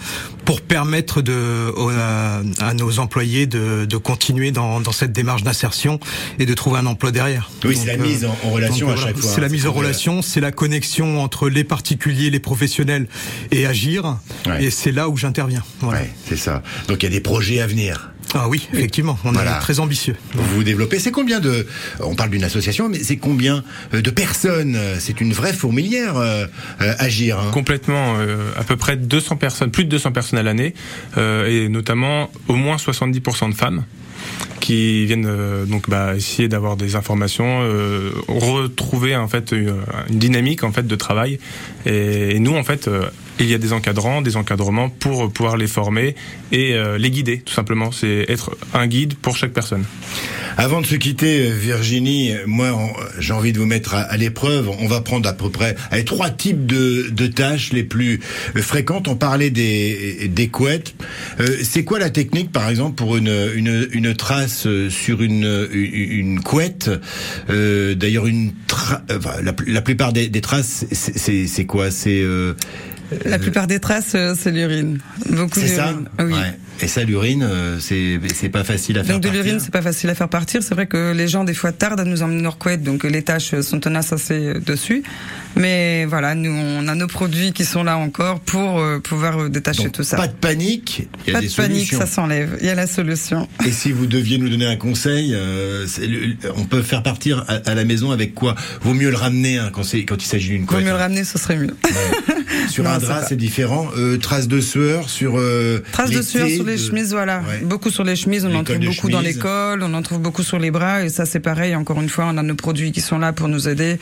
pour 0.45 0.61
permettre 0.61 1.21
de, 1.21 1.71
à, 1.97 2.41
à 2.59 2.73
nos 2.73 2.99
employés 2.99 3.47
de, 3.47 3.85
de 3.85 3.97
continuer 3.97 4.51
dans, 4.51 4.79
dans 4.81 4.91
cette 4.91 5.11
démarche 5.11 5.43
d'insertion 5.43 5.99
et 6.39 6.45
de 6.45 6.53
trouver 6.53 6.79
un 6.79 6.85
emploi 6.85 7.11
derrière. 7.11 7.49
Oui, 7.63 7.75
c'est 7.75 7.85
la 7.87 7.97
mise 7.97 8.25
en- 8.25 8.37
en 8.43 8.49
relation 8.51 8.87
donc, 8.87 8.97
à 8.97 9.01
chaque 9.01 9.17
fois, 9.17 9.31
C'est 9.33 9.41
la 9.41 9.47
hein, 9.47 9.49
mise 9.49 9.67
en 9.67 9.71
relation, 9.73 10.21
c'est 10.21 10.39
la 10.41 10.51
connexion 10.51 11.21
entre 11.21 11.49
les 11.49 11.63
particuliers, 11.63 12.29
les 12.29 12.39
professionnels 12.39 13.07
et 13.51 13.65
agir. 13.65 14.17
Ouais. 14.45 14.63
Et 14.65 14.71
c'est 14.71 14.91
là 14.91 15.09
où 15.09 15.17
j'interviens. 15.17 15.63
Voilà. 15.81 16.01
Ouais, 16.01 16.09
c'est 16.27 16.37
ça. 16.37 16.61
Donc 16.87 17.03
il 17.03 17.05
y 17.05 17.07
a 17.07 17.11
des 17.11 17.21
projets 17.21 17.59
à 17.61 17.67
venir. 17.67 18.11
Ah 18.35 18.47
oui, 18.47 18.67
effectivement, 18.73 19.17
on 19.23 19.31
Voilà. 19.31 19.57
est 19.57 19.59
très 19.59 19.79
ambitieux. 19.79 20.15
Vous 20.33 20.55
vous 20.57 20.63
développez. 20.63 20.99
C'est 20.99 21.11
combien 21.11 21.39
de 21.39 21.65
On 21.99 22.15
parle 22.15 22.29
d'une 22.29 22.43
association, 22.43 22.87
mais 22.89 22.99
c'est 22.99 23.17
combien 23.17 23.63
euh, 23.93 24.01
de 24.01 24.09
personnes 24.11 24.77
C'est 24.99 25.19
une 25.19 25.33
vraie 25.33 25.53
fourmilière 25.53 26.15
euh, 26.17 26.45
euh, 26.81 26.93
agir. 26.99 27.39
hein? 27.39 27.49
Complètement, 27.51 28.15
euh, 28.19 28.51
à 28.57 28.63
peu 28.63 28.75
près 28.75 28.97
200 28.97 29.37
personnes, 29.37 29.71
plus 29.71 29.83
de 29.85 29.89
200 29.89 30.11
personnes 30.11 30.37
à 30.39 30.43
l'année, 30.43 30.73
euh, 31.17 31.47
et 31.47 31.69
notamment 31.69 32.29
au 32.47 32.53
moins 32.55 32.75
70% 32.77 33.49
de 33.49 33.55
femmes 33.55 33.83
qui 34.59 35.05
viennent 35.05 35.25
euh, 35.27 35.65
donc 35.65 35.89
bah, 35.89 36.13
essayer 36.15 36.47
d'avoir 36.49 36.75
des 36.75 36.95
informations, 36.95 37.61
euh, 37.63 38.11
retrouver 38.27 39.15
en 39.15 39.27
fait 39.29 39.53
une, 39.53 39.73
une 40.09 40.19
dynamique 40.19 40.63
en 40.63 40.71
fait 40.71 40.85
de 40.85 40.95
travail. 40.95 41.39
Et, 41.85 42.35
et 42.35 42.39
nous 42.39 42.55
en 42.55 42.63
fait, 42.63 42.87
euh, 42.87 43.05
il 43.39 43.49
y 43.49 43.53
a 43.53 43.57
des 43.57 43.73
encadrants, 43.73 44.21
des 44.21 44.35
encadrements 44.37 44.89
pour 44.89 45.31
pouvoir 45.31 45.57
les 45.57 45.67
former 45.67 46.15
et 46.51 46.73
euh, 46.73 46.97
les 46.97 47.09
guider 47.09 47.39
tout 47.39 47.53
simplement. 47.53 47.91
C'est 47.91 48.25
être 48.27 48.57
un 48.73 48.87
guide 48.87 49.15
pour 49.15 49.37
chaque 49.37 49.53
personne. 49.53 49.83
Avant 50.57 50.81
de 50.81 50.85
se 50.85 50.95
quitter, 50.95 51.47
euh, 51.49 51.53
Virginie, 51.53 52.31
euh, 52.31 52.43
moi, 52.45 52.77
j'ai 53.17 53.33
envie 53.33 53.53
de 53.53 53.59
vous 53.59 53.65
mettre 53.65 53.93
à, 53.93 54.01
à 54.01 54.17
l'épreuve. 54.17 54.69
On 54.79 54.87
va 54.87 54.99
prendre 55.01 55.29
à 55.29 55.33
peu 55.33 55.49
près 55.49 55.75
allez, 55.89 56.03
trois 56.03 56.29
types 56.29 56.65
de, 56.65 57.27
tâches 57.27 57.71
les 57.71 57.83
plus 57.83 58.19
euh, 58.55 58.61
fréquentes. 58.61 59.07
On 59.07 59.15
parlait 59.15 59.51
des, 59.51 60.27
des 60.27 60.47
couettes. 60.49 60.95
Euh, 61.39 61.47
c'est 61.63 61.83
quoi 61.83 61.99
la 61.99 62.09
technique, 62.09 62.51
par 62.51 62.69
exemple, 62.69 62.95
pour 62.95 63.15
une, 63.15 63.33
une, 63.55 63.87
une 63.91 64.13
trace 64.15 64.65
euh, 64.67 64.89
sur 64.89 65.21
une, 65.21 65.69
une, 65.71 66.41
couette? 66.41 66.89
Euh, 67.49 67.95
D'ailleurs, 67.95 68.27
une 68.27 68.51
tra- 68.67 69.01
euh, 69.11 69.17
enfin, 69.17 69.35
la, 69.65 69.81
plupart 69.81 70.11
des, 70.11 70.29
traces, 70.41 70.85
c'est 70.91 71.65
quoi? 71.65 71.91
C'est 71.91 72.21
euh, 72.21 72.53
La 73.25 73.39
plupart 73.39 73.67
des 73.67 73.79
traces, 73.79 74.13
euh, 74.15 74.35
c'est 74.37 74.51
l'urine. 74.51 74.99
Beaucoup 75.29 75.59
c'est 75.59 75.67
ça 75.67 75.87
d'urine. 75.87 76.09
Oui. 76.19 76.33
Ouais. 76.33 76.57
Et 76.81 76.87
ça, 76.87 77.03
l'urine, 77.03 77.43
euh, 77.43 77.77
c'est 77.79 78.19
c'est 78.33 78.49
pas 78.49 78.63
facile 78.63 78.97
à 78.99 79.03
faire. 79.03 79.15
Donc 79.15 79.23
de 79.23 79.29
l'urine, 79.29 79.59
c'est 79.59 79.71
pas 79.71 79.81
facile 79.81 80.09
à 80.09 80.15
faire 80.15 80.29
partir. 80.29 80.63
C'est 80.63 80.75
vrai 80.75 80.87
que 80.87 81.11
les 81.13 81.27
gens 81.27 81.43
des 81.43 81.53
fois 81.53 81.71
tardent 81.71 81.99
à 81.99 82.05
nous 82.05 82.21
emmener 82.23 82.41
leur 82.41 82.57
couette, 82.57 82.83
donc 82.83 83.03
euh, 83.05 83.09
les 83.09 83.21
tâches 83.23 83.59
sont 83.61 83.79
tenaces 83.79 84.13
assez 84.13 84.33
euh, 84.47 84.59
dessus. 84.59 85.03
Mais 85.55 86.05
voilà, 86.05 86.35
nous 86.35 86.51
on 86.51 86.87
a 86.87 86.95
nos 86.95 87.07
produits 87.07 87.51
qui 87.53 87.65
sont 87.65 87.83
là 87.83 87.97
encore 87.97 88.39
pour 88.39 88.81
pouvoir 89.03 89.49
détacher 89.49 89.83
Donc, 89.85 89.93
tout 89.93 90.03
ça. 90.03 90.15
Pas 90.17 90.27
de 90.27 90.33
panique, 90.33 91.07
il 91.25 91.27
y 91.27 91.31
a 91.31 91.33
Pas 91.33 91.41
des 91.41 91.47
de 91.47 91.53
panique, 91.53 91.91
ça 91.93 92.05
s'enlève. 92.05 92.57
Il 92.61 92.67
y 92.67 92.69
a 92.69 92.75
la 92.75 92.87
solution. 92.87 93.47
Et 93.65 93.71
si 93.71 93.91
vous 93.91 94.05
deviez 94.05 94.37
nous 94.37 94.47
donner 94.49 94.67
un 94.67 94.75
conseil, 94.77 95.31
euh, 95.33 95.85
on 96.55 96.65
peut 96.65 96.81
faire 96.83 97.03
partir 97.03 97.43
à, 97.47 97.55
à 97.65 97.75
la 97.75 97.83
maison 97.83 98.11
avec 98.11 98.33
quoi? 98.35 98.55
Vaut 98.81 98.93
mieux 98.93 99.09
le 99.09 99.15
ramener 99.17 99.57
hein, 99.57 99.69
quand, 99.73 99.83
c'est- 99.83 100.05
quand 100.05 100.21
il 100.23 100.27
s'agit 100.27 100.49
d'une 100.49 100.61
Vaut 100.61 100.67
couette. 100.67 100.83
mieux 100.85 100.91
le 100.91 100.95
ramener, 100.97 101.23
ce 101.23 101.37
serait 101.37 101.57
mieux. 101.57 101.75
Sur 102.69 102.83
Non, 102.83 102.91
un 102.91 102.97
drap, 102.99 103.23
c'est 103.27 103.35
différent. 103.35 103.89
Euh, 103.97 104.17
traces 104.17 104.47
de 104.47 104.59
sueur 104.61 105.09
sur 105.09 105.39
euh, 105.39 105.81
Traces 105.91 106.11
de 106.11 106.21
sueur 106.21 106.47
sur 106.47 106.63
les 106.69 106.77
de- 106.77 106.81
chemises, 106.81 107.11
voilà. 107.13 107.39
Ouais. 107.47 107.59
Beaucoup 107.63 107.89
sur 107.89 108.03
les 108.03 108.15
chemises, 108.15 108.45
on 108.45 108.55
en 108.55 108.63
trouve 108.63 108.79
beaucoup 108.79 109.09
dans 109.09 109.21
l'école, 109.21 109.83
on 109.83 109.93
en 109.93 110.01
trouve 110.01 110.19
beaucoup 110.19 110.43
sur 110.43 110.59
les 110.59 110.71
bras, 110.71 111.03
et 111.03 111.09
ça 111.09 111.25
c'est 111.25 111.39
pareil, 111.39 111.75
encore 111.75 112.01
une 112.01 112.09
fois, 112.09 112.25
on 112.27 112.37
a 112.37 112.43
nos 112.43 112.55
produits 112.55 112.91
qui 112.91 113.01
sont 113.01 113.19
là 113.19 113.33
pour 113.33 113.47
nous 113.47 113.67
aider. 113.67 113.99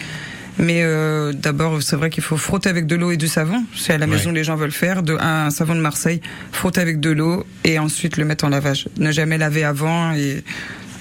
Mais 0.60 0.82
euh, 0.82 1.34
d'abord, 1.34 1.84
c'est 1.84 1.96
vrai 1.96 2.10
qu'il 2.10 2.24
faut 2.24 2.36
frotter 2.38 2.68
avec 2.68 2.88
de 2.88 2.96
l'eau 2.96 3.12
et 3.12 3.18
du 3.18 3.28
savon. 3.28 3.64
Si 3.76 3.92
à 3.92 3.98
la 4.00 4.08
Ouais. 4.08 4.14
maison 4.14 4.32
les 4.32 4.44
gens 4.44 4.56
veulent 4.56 4.72
faire, 4.72 5.04
de, 5.04 5.16
un 5.20 5.52
savon 5.52 5.76
de 5.76 5.82
Marseille, 5.82 6.20
frotter 6.52 6.82
avec 6.82 7.00
de 7.00 7.12
l'eau 7.12 7.46
et 7.64 7.78
ensuite 7.78 8.18
le 8.18 8.26
mettre 8.26 8.44
en 8.44 8.50
lavage. 8.50 8.88
Ne 8.98 9.12
jamais 9.12 9.38
laver 9.38 9.64
avant 9.64 10.14
et 10.16 10.44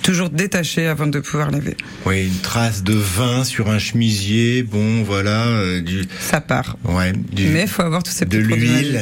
toujours 0.02 0.30
détacher 0.30 0.86
avant 0.86 1.06
de 1.06 1.18
pouvoir 1.20 1.50
laver. 1.50 1.76
Oui, 2.04 2.26
une 2.26 2.38
trace 2.40 2.82
de 2.82 2.94
vin 2.94 3.44
sur 3.44 3.68
un 3.70 3.78
chemisier. 3.78 4.62
Bon, 4.62 5.02
voilà, 5.02 5.46
euh, 5.46 5.80
du. 5.80 6.04
Ça 6.20 6.40
part. 6.40 6.76
Ouais, 6.84 7.12
du. 7.12 7.46
Mais 7.48 7.62
il 7.62 7.68
faut 7.68 7.82
avoir 7.82 8.02
tous 8.02 8.12
ces 8.12 8.24
de 8.24 8.36
petits 8.38 8.48
produits 8.48 8.68
l'huile. 8.68 9.00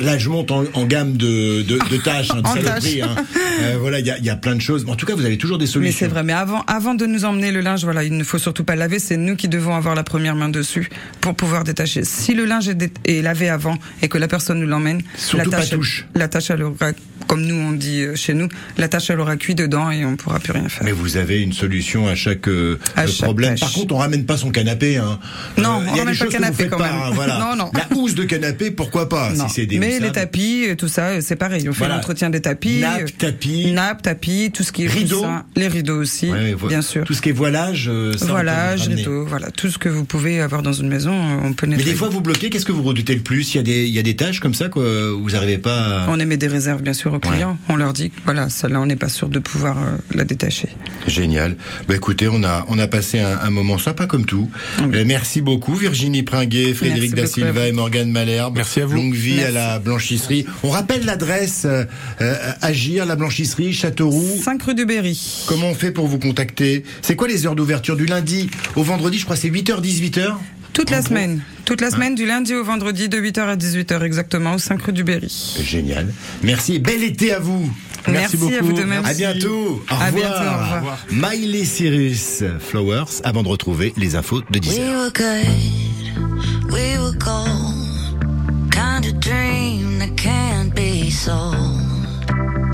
Là, 0.00 0.18
je 0.18 0.28
monte 0.28 0.50
en, 0.50 0.64
en 0.74 0.84
gamme 0.86 1.16
de, 1.16 1.62
de, 1.62 1.78
de 1.90 1.96
tâches, 2.02 2.30
hein, 2.32 2.42
de 2.42 2.46
saloperies. 2.48 3.02
hein. 3.02 3.14
Euh, 3.62 3.76
voilà, 3.80 4.00
il 4.00 4.06
y 4.06 4.10
a, 4.10 4.18
il 4.18 4.24
y 4.24 4.30
a 4.30 4.36
plein 4.36 4.54
de 4.56 4.60
choses. 4.60 4.84
En 4.88 4.96
tout 4.96 5.06
cas, 5.06 5.14
vous 5.14 5.24
avez 5.24 5.38
toujours 5.38 5.58
des 5.58 5.64
Mais 5.66 5.70
solutions. 5.70 5.98
c'est 6.00 6.08
vrai. 6.08 6.22
Mais 6.22 6.32
avant, 6.32 6.62
avant 6.66 6.94
de 6.94 7.06
nous 7.06 7.24
emmener 7.24 7.52
le 7.52 7.60
linge, 7.60 7.84
voilà, 7.84 8.02
il 8.04 8.16
ne 8.16 8.24
faut 8.24 8.38
surtout 8.38 8.64
pas 8.64 8.76
laver. 8.76 8.98
C'est 8.98 9.16
nous 9.16 9.36
qui 9.36 9.48
devons 9.48 9.74
avoir 9.74 9.94
la 9.94 10.02
première 10.02 10.34
main 10.34 10.48
dessus 10.48 10.88
pour 11.20 11.34
pouvoir 11.34 11.64
détacher. 11.64 12.04
Si 12.04 12.34
le 12.34 12.44
linge 12.44 12.68
est, 12.68 12.74
dé- 12.74 12.92
est 13.04 13.22
lavé 13.22 13.48
avant 13.48 13.78
et 14.02 14.08
que 14.08 14.18
la 14.18 14.28
personne 14.28 14.58
nous 14.60 14.66
l'emmène, 14.66 15.02
la 15.34 15.44
pas 15.44 15.50
tâche, 15.58 15.70
touche. 15.70 16.06
la 16.14 16.28
tâche, 16.28 16.50
aura, 16.50 16.92
comme 17.26 17.42
nous 17.42 17.54
on 17.54 17.72
dit 17.72 18.02
euh, 18.02 18.16
chez 18.16 18.34
nous, 18.34 18.48
la 18.78 18.88
tâche 18.88 19.10
elle 19.10 19.20
aura 19.20 19.36
cuit 19.36 19.54
dedans 19.54 19.90
et 19.90 20.04
on 20.04 20.16
pourra 20.16 20.39
plus 20.40 20.52
rien 20.52 20.68
faire. 20.68 20.84
Mais 20.84 20.92
vous 20.92 21.16
avez 21.16 21.40
une 21.42 21.52
solution 21.52 22.08
à 22.08 22.14
chaque, 22.14 22.48
euh, 22.48 22.78
À 22.96 23.02
euh, 23.02 23.06
chaque 23.06 23.24
problème. 23.24 23.50
tâche. 23.50 23.60
Par 23.60 23.72
contre, 23.72 23.94
on 23.94 23.98
ramène 23.98 24.24
pas 24.26 24.36
son 24.36 24.50
canapé. 24.50 24.96
Hein. 24.96 25.18
Non, 25.58 25.80
il 25.84 25.88
on 25.90 25.96
ramène 25.98 26.16
pas 26.16 26.24
le 26.24 26.30
canapé 26.30 26.66
quand 26.68 26.78
pas, 26.78 26.84
même. 26.92 27.02
hein, 27.02 27.10
voilà. 27.14 27.38
Non, 27.40 27.56
non. 27.56 27.70
La 27.74 27.96
housse 27.96 28.14
de 28.14 28.24
canapé, 28.24 28.70
pourquoi 28.70 29.08
pas 29.08 29.32
Non. 29.32 29.48
Si 29.48 29.54
c'est 29.54 29.66
des 29.66 29.78
Mais 29.78 29.98
les 30.00 30.12
tapis, 30.12 30.64
et 30.68 30.76
tout 30.76 30.88
ça, 30.88 31.06
euh, 31.08 31.20
c'est 31.22 31.36
pareil. 31.36 31.68
On 31.68 31.72
fait 31.72 31.78
Voilà. 31.80 31.94
l'entretien 31.96 32.30
des 32.30 32.40
tapis. 32.40 32.78
Nappe, 32.80 33.02
euh, 33.02 33.06
tapis. 33.18 33.72
Nappe, 33.72 34.02
tapis, 34.02 34.50
tout 34.52 34.62
ce 34.62 34.72
qui 34.72 34.84
est 34.84 34.88
Rideaux. 34.88 35.24
les 35.56 35.68
rideaux 35.68 36.00
aussi, 36.00 36.30
Ouais, 36.30 36.54
bien 36.68 36.82
sûr. 36.82 37.04
Tout 37.04 37.14
ce 37.14 37.22
qui 37.22 37.28
est 37.30 37.32
voilage, 37.32 37.88
euh, 37.88 38.16
ça, 38.16 38.26
ramener. 38.32 38.94
rideaux, 38.94 39.24
voilà, 39.26 39.50
tout 39.50 39.70
ce 39.70 39.78
que 39.78 39.88
vous 39.88 40.04
pouvez 40.04 40.40
avoir 40.40 40.62
dans 40.62 40.72
une 40.72 40.88
maison, 40.88 41.12
euh, 41.12 41.36
on 41.44 41.52
peut 41.52 41.66
Mais 41.66 41.76
nettoyer. 41.76 41.92
des 41.92 41.98
fois, 41.98 42.08
vous 42.08 42.20
bloquez. 42.20 42.50
Qu'est-ce 42.50 42.66
que 42.66 42.72
vous 42.72 42.82
redoutez 42.82 43.14
le 43.14 43.20
plus? 43.22 43.54
Il 43.54 43.56
y 43.58 43.60
a 43.60 43.62
des, 43.62 43.84
il 43.86 43.94
y 43.94 43.98
a 43.98 44.02
des 44.02 44.16
tâches 44.16 44.40
comme 44.40 44.54
ça 44.54 44.68
que 44.68 45.10
vous 45.12 45.30
n'arrivez 45.30 45.58
pas. 45.58 46.04
À... 46.04 46.06
On 46.10 46.18
émet 46.20 46.36
des 46.36 46.46
réserves 46.48 46.82
bien 46.82 46.92
sûr 46.92 47.12
aux 47.14 47.18
clients. 47.18 47.58
On 47.68 47.76
leur 47.76 47.92
dit 47.92 48.12
voilà, 48.24 48.48
celle-là 48.48 48.80
on 48.80 48.86
n'est 48.86 48.96
pas 48.96 49.08
sûr 49.08 49.28
de 49.28 49.38
pouvoir 49.38 49.76
euh, 49.78 49.96
la 50.20 50.24
détacher. 50.24 50.68
Génial. 51.06 51.56
Bah 51.88 51.96
écoutez, 51.96 52.28
on 52.28 52.44
a 52.44 52.64
on 52.68 52.78
a 52.78 52.86
passé 52.86 53.20
un, 53.20 53.38
un 53.38 53.50
moment 53.50 53.78
sympa 53.78 54.06
comme 54.06 54.26
tout. 54.26 54.50
Euh, 54.80 55.04
merci 55.06 55.40
beaucoup 55.40 55.74
Virginie 55.74 56.22
Pringuet, 56.22 56.74
Frédéric 56.74 57.14
da 57.14 57.26
Silva 57.26 57.66
et 57.66 57.72
Morgane 57.72 58.10
Malherbe. 58.10 58.56
Merci 58.56 58.82
à 58.82 58.86
vous. 58.86 58.96
Longue 58.96 59.14
vie 59.14 59.40
à 59.40 59.50
la 59.50 59.78
blanchisserie. 59.78 60.44
On 60.62 60.70
rappelle 60.70 61.04
l'adresse 61.06 61.62
euh, 61.64 61.84
euh, 62.20 62.52
Agir, 62.60 63.06
la 63.06 63.16
blanchisserie, 63.16 63.72
Châteauroux. 63.72 64.40
5 64.44 64.62
rue 64.62 64.74
du 64.74 64.84
Berry. 64.84 65.44
Comment 65.46 65.68
on 65.68 65.74
fait 65.74 65.90
pour 65.90 66.06
vous 66.06 66.18
contacter? 66.18 66.84
C'est 67.00 67.16
quoi 67.16 67.26
les 67.26 67.46
heures 67.46 67.56
d'ouverture 67.56 67.96
du 67.96 68.04
lundi 68.06 68.50
au 68.76 68.82
vendredi? 68.82 69.18
Je 69.18 69.24
crois 69.24 69.36
que 69.36 69.42
c'est 69.42 69.48
8h 69.50 69.80
18h. 69.80 70.34
Toute 70.72 70.90
la 70.90 71.02
semaine. 71.02 71.42
Toute 71.64 71.80
la 71.80 71.90
semaine, 71.90 72.14
du 72.14 72.26
lundi 72.26 72.54
au 72.54 72.64
vendredi, 72.64 73.08
de 73.08 73.18
8h 73.18 73.40
à 73.40 73.56
18h 73.56 74.02
exactement, 74.02 74.54
au 74.54 74.58
5 74.58 74.82
rue 74.82 74.92
du 74.92 75.04
Berry. 75.04 75.54
Génial. 75.62 76.12
Merci 76.42 76.76
et 76.76 76.78
bel 76.78 77.02
été 77.04 77.32
à 77.32 77.38
vous. 77.38 77.70
Merci, 78.08 78.36
beaucoup. 78.38 78.54
à 78.54 78.62
vous 78.62 78.72
de 78.72 78.82
même. 78.84 79.04
À 79.04 79.12
bientôt. 79.14 79.82
Au 79.88 79.92
À 79.92 80.06
revoir. 80.06 80.12
bientôt, 80.12 80.34
au 80.34 80.74
revoir. 80.76 80.98
Miley 81.10 81.64
Cyrus 81.64 82.42
Flowers 82.58 83.20
avant 83.24 83.42
de 83.42 83.48
retrouver 83.48 83.92
les 83.96 84.16
infos 84.16 84.40
de 84.50 84.58
10h. 84.58 84.70
We 84.70 84.90
were 84.90 85.12
good, 85.12 86.72
we 86.72 86.98
were 86.98 87.16
gold. 87.18 88.70
Kind 88.72 89.04
of 89.06 89.20
dream 89.20 89.98
that 89.98 90.16
can't 90.16 90.74
be 90.74 91.10
sold. 91.10 91.56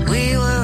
We 0.09 0.37
were 0.37 0.56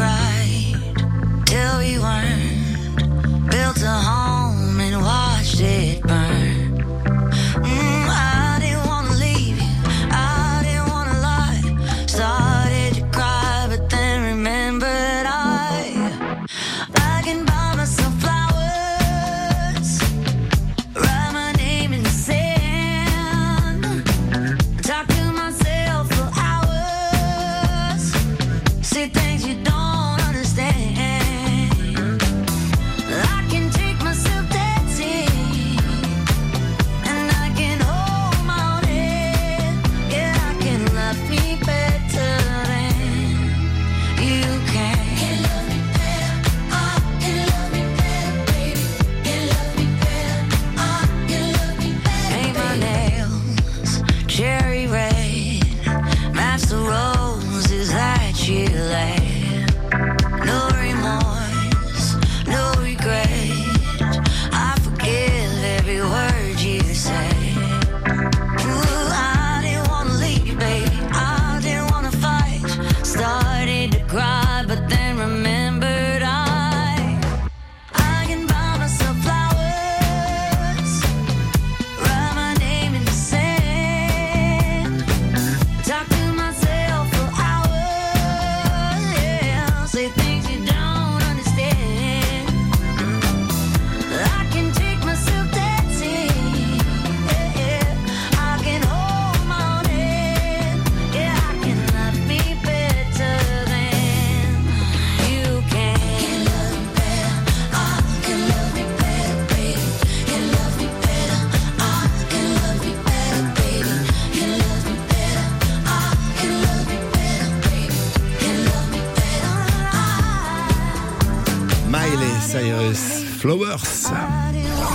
Flowers. 123.43 124.02